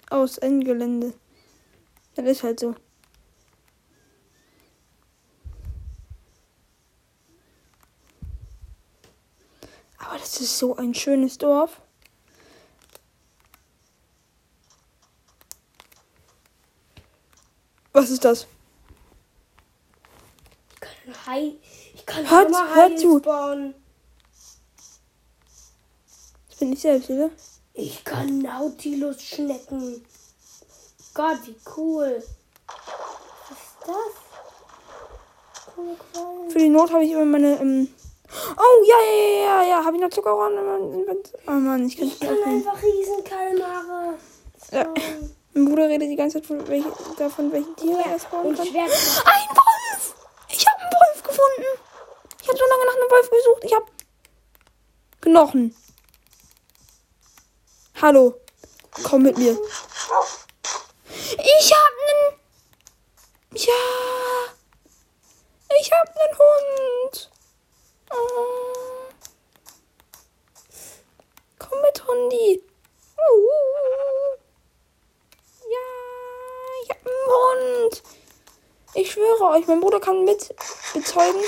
aus 0.10 0.38
Endgelände. 0.38 1.14
Dann 2.16 2.26
ist 2.26 2.44
halt 2.44 2.60
so. 2.60 2.76
Aber 9.98 10.18
das 10.18 10.40
ist 10.40 10.58
so 10.58 10.76
ein 10.76 10.94
schönes 10.94 11.38
Dorf. 11.38 11.82
Was 17.92 18.10
ist 18.10 18.26
das? 18.26 18.48
Ich 21.26 21.32
kann 21.32 21.34
ein 21.34 21.42
Hai. 21.42 21.56
Ich 21.96 22.06
kann 22.06 22.30
Hört- 22.30 22.48
immer 22.50 22.76
hört 22.76 22.92
Hai 22.92 22.96
zu. 22.96 23.20
spawnen. 23.20 23.76
Das 26.50 26.60
bin 26.60 26.74
ich 26.74 26.82
selbst, 26.82 27.10
oder? 27.10 27.30
Ich 27.74 28.04
kann 28.06 28.40
Nautilus 28.40 29.22
schnecken. 29.22 30.06
Gott, 31.14 31.40
wie 31.46 31.56
cool. 31.78 32.24
Was 32.68 33.58
ist 33.58 33.76
das? 33.82 35.74
Coole 35.76 35.96
Quallen. 36.14 36.52
Für 36.52 36.60
die 36.60 36.70
Not 36.70 36.92
habe 36.94 37.04
ich 37.04 37.12
immer 37.12 37.26
meine. 37.26 37.60
Ähm 37.60 37.88
oh, 38.58 38.84
ja, 38.86 38.96
ja, 39.04 39.14
ja, 39.14 39.62
ja, 39.64 39.70
ja. 39.70 39.84
Habe 39.86 39.98
ich 39.98 40.02
noch 40.04 40.10
Zuckerrohren 40.10 40.54
Oh 41.48 41.52
Mann, 41.52 41.86
ich 41.88 41.98
kann 41.98 42.08
Ich 42.08 42.20
kann 42.20 42.38
einfach 42.46 42.82
Riesenkalmare 42.82 44.14
Ja. 44.72 44.82
spawnen. 44.82 45.36
Mein 45.54 45.66
Bruder 45.66 45.88
redet 45.90 46.10
die 46.10 46.16
ganze 46.18 46.40
Zeit 46.42 46.46
von 46.48 46.68
welche, 46.68 46.92
davon, 47.18 47.52
welche 47.52 47.74
Tiere 47.76 48.04
er 48.06 48.20
spawnen 48.20 48.56
kann. 48.56 48.66
Schwert. 48.68 48.90
Ein 48.90 49.56
Wolf! 49.56 50.16
Ich 50.50 50.66
habe 50.68 50.82
einen 50.82 50.92
Wolf 50.92 51.24
gefunden. 51.46 51.80
Ich 52.42 52.48
habe 52.48 52.58
so 52.58 52.66
lange 52.66 52.86
nach 52.86 52.96
einem 52.96 53.12
Wolf 53.12 53.30
gesucht. 53.30 53.64
Ich 53.64 53.74
habe 53.74 53.86
Knochen. 55.22 55.76
Hallo. 58.02 58.40
Komm 59.04 59.24
mit 59.24 59.38
mir. 59.38 59.58
Ich 61.10 61.74
habe 61.74 61.96
einen. 62.08 62.40
Ja. 63.54 63.74
Ich 65.80 65.92
habe 65.92 66.12
einen 66.20 66.38
Hund. 66.38 67.32
Oh. 68.12 69.10
Komm 71.60 71.82
mit, 71.82 72.08
Hundi. 72.08 72.64
Uh. 73.18 74.38
Ja, 75.70 75.88
ich 76.84 76.90
habe 76.92 77.10
einen 77.10 77.28
Hund. 77.28 78.04
Ich 78.96 79.12
schwöre 79.12 79.50
euch, 79.52 79.68
mein 79.68 79.82
Bruder 79.82 80.00
kann 80.00 80.24
mit 80.24 80.56
bezeugen. 80.94 81.42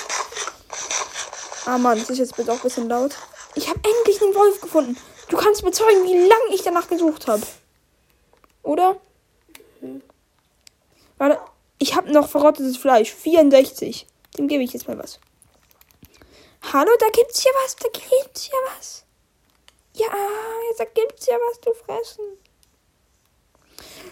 Ah 1.66 1.78
Mann, 1.78 1.98
das 1.98 2.10
ist 2.10 2.18
jetzt 2.20 2.36
bitte 2.36 2.52
auch 2.52 2.58
ein 2.58 2.62
bisschen 2.62 2.90
laut. 2.90 3.16
Ich 3.56 3.70
habe 3.70 3.80
endlich 3.84 4.22
einen 4.22 4.36
Wolf 4.36 4.60
gefunden. 4.60 4.98
Du 5.30 5.38
kannst 5.38 5.64
bezeugen, 5.64 6.04
wie 6.04 6.28
lange 6.28 6.54
ich 6.54 6.64
danach 6.64 6.90
gesucht 6.90 7.28
habe. 7.28 7.42
Oder? 8.64 9.00
Warte, 11.18 11.40
ich 11.80 11.96
habe 11.96 12.12
noch 12.12 12.30
verrottetes 12.30 12.78
Fleisch. 12.78 13.14
64. 13.14 14.08
Dem 14.38 14.48
gebe 14.50 14.64
ich 14.64 14.74
jetzt 14.74 14.88
mal 14.88 14.98
was. 15.00 15.20
Hallo, 16.74 16.92
da 17.00 17.08
gibt's 17.10 17.44
hier 17.44 17.54
was. 17.64 17.78
Da 17.78 17.88
gibt's 17.90 18.44
hier 18.44 18.60
was. 18.76 19.06
Ja, 19.94 20.10
da 20.78 20.84
gibt's 20.84 21.26
ja 21.28 21.38
was 21.50 21.62
zu 21.62 21.74
fressen. 21.74 22.26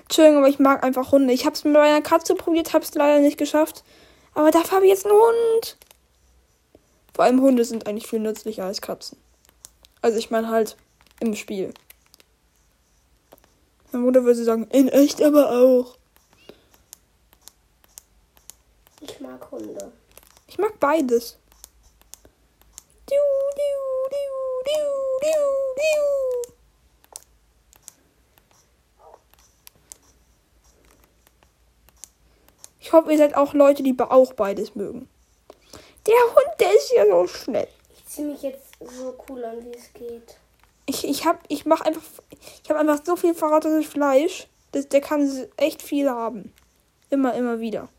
Entschuldigung, 0.06 0.38
aber 0.40 0.50
ich 0.50 0.60
mag 0.60 0.84
einfach 0.84 1.12
Hunde. 1.12 1.34
Ich 1.34 1.46
habe 1.46 1.56
es 1.56 1.64
mit 1.64 1.74
meiner 1.74 2.02
Katze 2.02 2.36
probiert, 2.36 2.74
habe 2.74 2.86
es 2.86 2.94
leider 2.94 3.20
nicht 3.20 3.38
geschafft. 3.38 3.84
Aber 4.34 4.52
dafür 4.52 4.78
habe 4.78 4.86
ich 4.86 4.92
jetzt 4.92 5.06
einen 5.06 5.16
Hund. 5.16 5.78
Vor 7.14 7.26
allem 7.26 7.42
Hunde 7.42 7.66
sind 7.66 7.88
eigentlich 7.88 8.08
viel 8.08 8.20
nützlicher 8.20 8.66
als 8.66 8.82
Katzen. 8.82 9.18
Also 10.02 10.18
ich 10.18 10.30
meine 10.30 10.50
halt 10.50 10.78
im 11.20 11.36
Spiel. 11.36 11.74
Meine 13.92 14.04
Mutter 14.04 14.24
würde 14.24 14.44
sagen, 14.44 14.68
in 14.72 14.90
echt 14.90 15.22
aber 15.22 15.52
auch. 15.52 15.98
Ich 19.02 19.20
mag 19.20 19.50
Hunde. 19.50 19.92
Ich 20.48 20.58
mag 20.58 20.80
beides. 20.80 21.38
Diu, 23.10 23.18
diu, 23.58 24.10
diu, 24.12 24.36
diu, 24.66 24.86
diu, 25.22 25.55
Ich 32.86 32.94
hoffe, 32.94 33.12
ihr 33.12 33.18
seid 33.18 33.36
auch 33.36 33.56
Leute, 33.56 33.82
die 33.82 33.96
auch 34.00 34.34
beides 34.34 34.76
mögen. 34.76 35.10
Der 36.06 36.14
Hund, 36.14 36.60
der 36.60 36.72
ist 36.72 36.94
ja 36.96 37.08
so 37.08 37.26
schnell. 37.26 37.68
Ich 37.96 38.06
ziehe 38.06 38.28
mich 38.28 38.44
jetzt 38.44 38.74
so 38.80 39.16
cool 39.28 39.44
an, 39.44 39.66
wie 39.66 39.76
es 39.76 39.92
geht. 39.92 40.38
Ich, 40.86 41.04
ich 41.04 41.26
hab, 41.26 41.40
ich 41.48 41.66
mach 41.66 41.82
einfach, 41.82 42.04
ich 42.64 42.70
habe 42.70 42.80
einfach 42.80 43.04
so 43.04 43.16
viel 43.16 43.34
verrottetes 43.34 43.88
Fleisch, 43.88 44.46
dass 44.72 44.88
der 44.88 45.02
kann 45.02 45.48
echt 45.58 45.82
viel 45.82 46.12
haben. 46.12 46.54
Immer, 47.10 47.34
immer 47.34 47.60
wieder. 47.60 47.90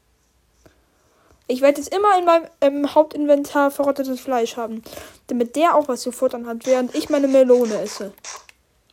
Ich 1.48 1.62
werde 1.62 1.80
jetzt 1.80 1.92
immer 1.92 2.16
in 2.16 2.24
meinem 2.24 2.46
ähm, 2.60 2.94
Hauptinventar 2.94 3.72
verrottetes 3.72 4.20
Fleisch 4.20 4.56
haben, 4.56 4.84
damit 5.26 5.56
der 5.56 5.74
auch 5.74 5.88
was 5.88 6.02
zu 6.02 6.12
futtern 6.12 6.46
hat, 6.46 6.64
während 6.64 6.94
ich 6.94 7.08
meine 7.08 7.26
Melone 7.26 7.80
esse. 7.80 8.12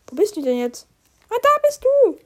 Wo 0.08 0.16
bist 0.16 0.36
du 0.38 0.42
denn 0.42 0.58
jetzt? 0.58 0.88
Ah, 1.30 1.36
da 1.40 1.50
bist 1.68 1.84
du. 1.84 2.18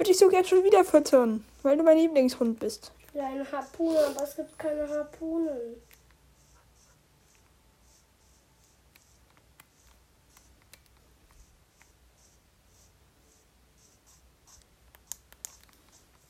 würde 0.00 0.12
ich 0.12 0.18
so 0.18 0.28
gern 0.28 0.46
schon 0.46 0.64
wieder 0.64 0.82
füttern, 0.82 1.44
weil 1.62 1.76
du 1.76 1.82
mein 1.82 1.98
Lieblingshund 1.98 2.58
bist. 2.58 2.90
Kleine 3.12 3.44
Harpune, 3.52 3.98
aber 3.98 4.22
es 4.24 4.34
gibt 4.34 4.58
keine 4.58 4.88
Harpunen. 4.88 5.76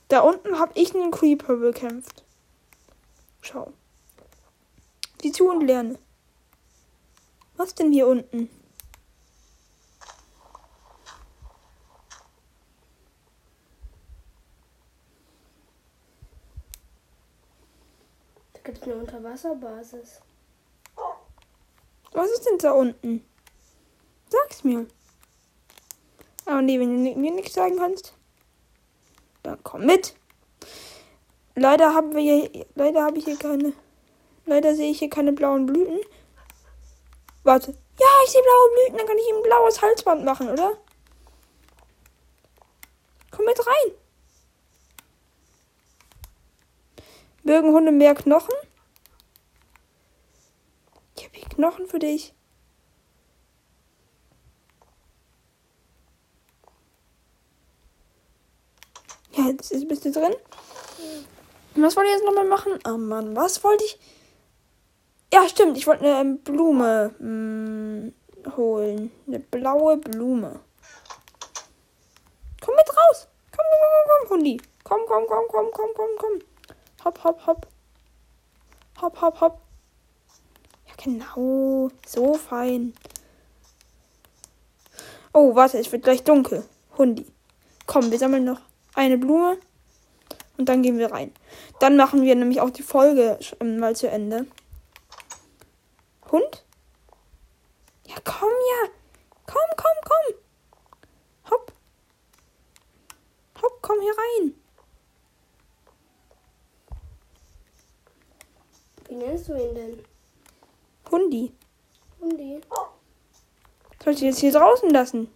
Da 0.08 0.22
unten 0.22 0.58
habe 0.58 0.72
ich 0.74 0.92
einen 0.92 1.12
Creeper 1.12 1.54
bekämpft. 1.54 2.24
Schau. 3.40 3.72
Die 5.22 5.30
zu 5.30 5.48
und 5.48 5.64
lerne. 5.64 5.96
Was 7.56 7.76
denn 7.76 7.92
hier 7.92 8.08
unten? 8.08 8.50
Eine 18.90 19.00
Unterwasserbasis. 19.00 20.20
Was 22.12 22.30
ist 22.30 22.46
denn 22.46 22.58
da 22.58 22.72
unten? 22.72 23.24
Sag's 24.28 24.64
mir. 24.64 24.86
Aber 26.46 26.62
nee, 26.62 26.80
wenn 26.80 27.04
du 27.04 27.18
mir 27.18 27.30
nichts 27.30 27.54
sagen 27.54 27.76
kannst, 27.76 28.14
dann 29.42 29.62
komm 29.62 29.86
mit. 29.86 30.14
Leider 31.54 31.94
haben 31.94 32.14
wir 32.14 32.20
hier, 32.20 32.66
leider 32.74 33.04
habe 33.04 33.18
ich 33.18 33.24
hier 33.24 33.38
keine, 33.38 33.72
leider 34.46 34.74
sehe 34.74 34.90
ich 34.90 34.98
hier 34.98 35.10
keine 35.10 35.32
blauen 35.32 35.66
Blüten. 35.66 36.00
Warte. 37.44 37.72
Ja, 37.98 38.06
ich 38.24 38.30
sehe 38.30 38.42
blaue 38.42 38.70
Blüten, 38.74 38.98
dann 38.98 39.06
kann 39.06 39.18
ich 39.18 39.28
ihm 39.28 39.36
ein 39.36 39.42
blaues 39.42 39.82
Halsband 39.82 40.24
machen, 40.24 40.48
oder? 40.48 40.76
Komm 43.30 43.44
mit 43.44 43.58
rein. 43.58 43.92
Mögen 47.42 47.72
Hunde 47.72 47.92
mehr 47.92 48.14
Knochen? 48.14 48.54
Knochen 51.60 51.86
für 51.88 51.98
dich. 51.98 52.32
Ja, 59.36 59.44
jetzt 59.48 59.70
ist- 59.72 59.86
bist 59.88 60.06
du 60.06 60.10
drin. 60.10 60.34
Und 61.76 61.82
Was 61.82 61.96
wollte 61.96 62.08
ich 62.08 62.16
jetzt 62.16 62.24
nochmal 62.24 62.46
machen? 62.46 62.78
Oh 62.88 62.96
Mann, 62.96 63.36
was 63.36 63.62
wollte 63.62 63.84
ich? 63.84 63.98
Ja, 65.32 65.46
stimmt. 65.48 65.76
Ich 65.76 65.86
wollte 65.86 66.04
eine 66.06 66.20
ähm, 66.20 66.38
Blume 66.38 67.10
mm, 67.18 68.12
holen. 68.56 69.12
Eine 69.26 69.38
blaue 69.40 69.98
Blume. 69.98 70.60
Komm 72.64 72.74
mit 72.74 72.88
raus. 72.88 73.28
Komm, 73.54 73.66
komm, 73.70 73.80
komm, 73.92 74.08
komm, 74.08 74.30
Hundi. 74.30 74.60
Komm, 74.82 75.00
komm, 75.06 75.26
komm, 75.28 75.44
komm, 75.48 75.70
komm, 75.72 75.90
komm, 75.94 76.08
komm. 76.18 76.38
Hopp, 77.04 77.22
hopp, 77.24 77.46
hopp. 77.46 77.66
Hopp, 79.02 79.20
hopp, 79.20 79.40
hopp. 79.42 79.60
Genau. 81.02 81.90
So 82.06 82.34
fein. 82.34 82.92
Oh, 85.32 85.54
warte, 85.54 85.78
es 85.78 85.90
wird 85.92 86.02
gleich 86.02 86.24
dunkel. 86.24 86.64
Hundi. 86.98 87.24
Komm, 87.86 88.10
wir 88.10 88.18
sammeln 88.18 88.44
noch 88.44 88.60
eine 88.94 89.16
Blume. 89.16 89.58
Und 90.58 90.68
dann 90.68 90.82
gehen 90.82 90.98
wir 90.98 91.10
rein. 91.10 91.32
Dann 91.78 91.96
machen 91.96 92.22
wir 92.22 92.34
nämlich 92.34 92.60
auch 92.60 92.68
die 92.68 92.82
Folge 92.82 93.38
ähm, 93.60 93.78
mal 93.78 93.96
zu 93.96 94.08
Ende. 94.10 94.46
Hund? 96.30 96.64
Ja, 98.06 98.16
komm 98.22 98.50
ja. 98.50 98.90
Komm, 99.46 99.76
komm, 99.76 99.96
komm. 100.04 101.50
Hopp. 101.50 101.72
Hopp, 103.62 103.78
komm 103.80 104.00
hier 104.00 104.12
rein. 104.12 104.54
Wie 109.08 109.14
nennst 109.14 109.48
du 109.48 109.54
ihn 109.54 109.74
denn? 109.74 110.09
Hundi. 111.10 111.52
Hundi. 112.20 112.60
Soll 114.02 114.12
ich 114.14 114.20
jetzt 114.20 114.38
hier 114.38 114.52
draußen 114.52 114.90
lassen? 114.90 115.28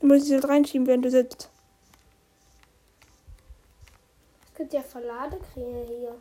Du 0.00 0.06
musst 0.06 0.28
jetzt 0.28 0.48
reinschieben, 0.48 0.86
während 0.86 1.04
du 1.04 1.10
sitzt. 1.10 1.48
Es 4.52 4.58
gibt 4.58 4.72
ja 4.72 4.82
Verladekräne 4.82 5.84
hier. 5.86 6.14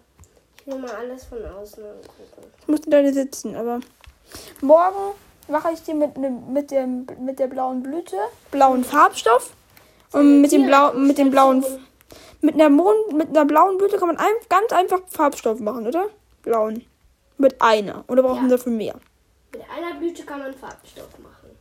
Ich 0.59 0.67
will 0.67 0.79
mal 0.79 0.91
alles 0.91 1.25
von 1.25 1.45
außen 1.45 1.83
angucken. 1.83 2.51
Ich 2.61 2.67
musste 2.67 2.89
deine 2.89 3.13
sitzen, 3.13 3.55
aber 3.55 3.81
morgen 4.61 5.13
mache 5.49 5.71
ich 5.73 5.83
dir 5.83 5.93
mit, 5.93 6.17
nem- 6.17 6.51
mit, 6.53 6.71
dem, 6.71 7.05
mit 7.19 7.37
der 7.39 7.47
blauen 7.47 7.83
Blüte 7.83 8.15
blauen 8.49 8.83
Farbstoff 8.85 9.51
und 10.13 10.41
mit 10.41 10.51
dem, 10.53 10.65
Blau, 10.67 10.93
mit 10.93 11.17
dem 11.17 11.29
blauen 11.31 11.65
mit 12.43 12.55
einer, 12.55 12.69
Mond, 12.69 13.13
mit 13.13 13.29
einer 13.29 13.45
blauen 13.45 13.77
Blüte 13.77 13.97
kann 13.97 14.07
man 14.09 14.17
ein, 14.17 14.33
ganz 14.49 14.71
einfach 14.73 14.99
Farbstoff 15.07 15.59
machen, 15.59 15.87
oder? 15.87 16.09
Blauen. 16.41 16.85
Mit 17.37 17.61
einer. 17.61 18.03
Oder 18.09 18.21
brauchen 18.21 18.35
Ja. 18.35 18.43
wir 18.43 18.57
dafür 18.57 18.71
mehr? 18.73 18.95
Mit 19.53 19.61
einer 19.69 19.97
Blüte 19.97 20.23
kann 20.25 20.39
man 20.39 20.53
Farbstoff 20.53 21.17
machen. 21.19 21.57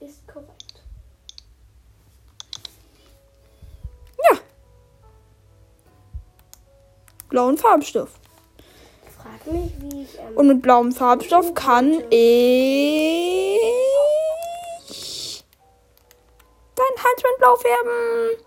Ist 0.00 0.26
korrekt. 0.26 0.82
Ja. 4.30 4.38
Blauen 7.28 7.56
Farbstoff. 7.58 8.10
Ich 9.06 9.12
frage 9.12 9.56
mich, 9.56 9.72
wie 9.80 10.02
ich. 10.02 10.18
Ähm, 10.18 10.36
Und 10.36 10.48
mit 10.48 10.62
blauem 10.62 10.90
Farbstoff 10.92 11.54
kann 11.54 12.02
ich 12.10 13.60
dein 16.74 17.04
Halsband 17.04 17.38
blau 17.38 17.54
färben. 17.56 18.44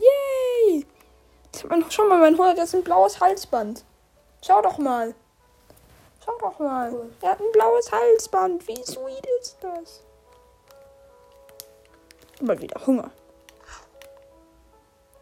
Yay! 0.00 0.86
Schau 1.88 2.04
mal, 2.06 2.18
mein 2.18 2.36
Hund 2.36 2.50
hat 2.50 2.58
jetzt 2.58 2.74
ein 2.74 2.84
blaues 2.84 3.20
Halsband. 3.20 3.84
Schau 4.44 4.60
doch 4.62 4.78
mal. 4.78 5.14
Schau 6.24 6.32
doch 6.40 6.58
mal. 6.58 6.92
Cool. 6.92 7.10
Er 7.22 7.30
hat 7.30 7.40
ein 7.40 7.52
blaues 7.52 7.90
Halsband. 7.90 8.66
Wie 8.68 8.82
sweet 8.84 9.26
ist 9.40 9.56
das? 9.60 10.02
Aber 12.40 12.60
wieder 12.60 12.86
Hunger. 12.86 13.10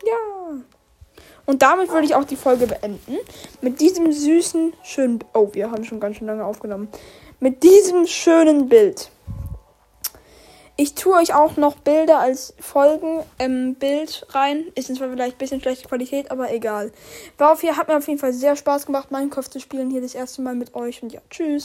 Ja. 0.04 0.16
Und 1.46 1.62
damit 1.62 1.90
würde 1.90 2.06
ich 2.06 2.14
auch 2.14 2.24
die 2.24 2.36
Folge 2.36 2.66
beenden. 2.66 3.18
Mit 3.60 3.80
diesem 3.80 4.12
süßen, 4.12 4.72
schönen. 4.82 5.20
Oh, 5.34 5.48
wir 5.52 5.70
haben 5.70 5.84
schon 5.84 6.00
ganz 6.00 6.16
schön 6.16 6.26
lange 6.26 6.44
aufgenommen. 6.44 6.88
Mit 7.38 7.62
diesem 7.62 8.06
schönen 8.06 8.68
Bild. 8.68 9.10
Ich 10.76 10.96
tue 10.96 11.14
euch 11.14 11.32
auch 11.32 11.56
noch 11.56 11.76
Bilder 11.76 12.18
als 12.18 12.52
Folgen 12.58 13.20
im 13.38 13.76
Bild 13.76 14.26
rein. 14.30 14.64
Ist 14.74 14.92
zwar 14.96 15.08
vielleicht 15.08 15.36
ein 15.36 15.38
bisschen 15.38 15.60
schlechte 15.60 15.86
Qualität, 15.86 16.32
aber 16.32 16.52
egal. 16.52 16.90
War 17.38 17.52
auf 17.52 17.60
hier, 17.60 17.76
hat 17.76 17.86
mir 17.86 17.96
auf 17.96 18.08
jeden 18.08 18.18
Fall 18.18 18.32
sehr 18.32 18.56
Spaß 18.56 18.86
gemacht, 18.86 19.12
Minecraft 19.12 19.48
zu 19.48 19.60
spielen. 19.60 19.90
Hier 19.90 20.00
das 20.00 20.16
erste 20.16 20.42
Mal 20.42 20.56
mit 20.56 20.74
euch. 20.74 21.00
Und 21.00 21.12
ja, 21.12 21.20
tschüss. 21.30 21.62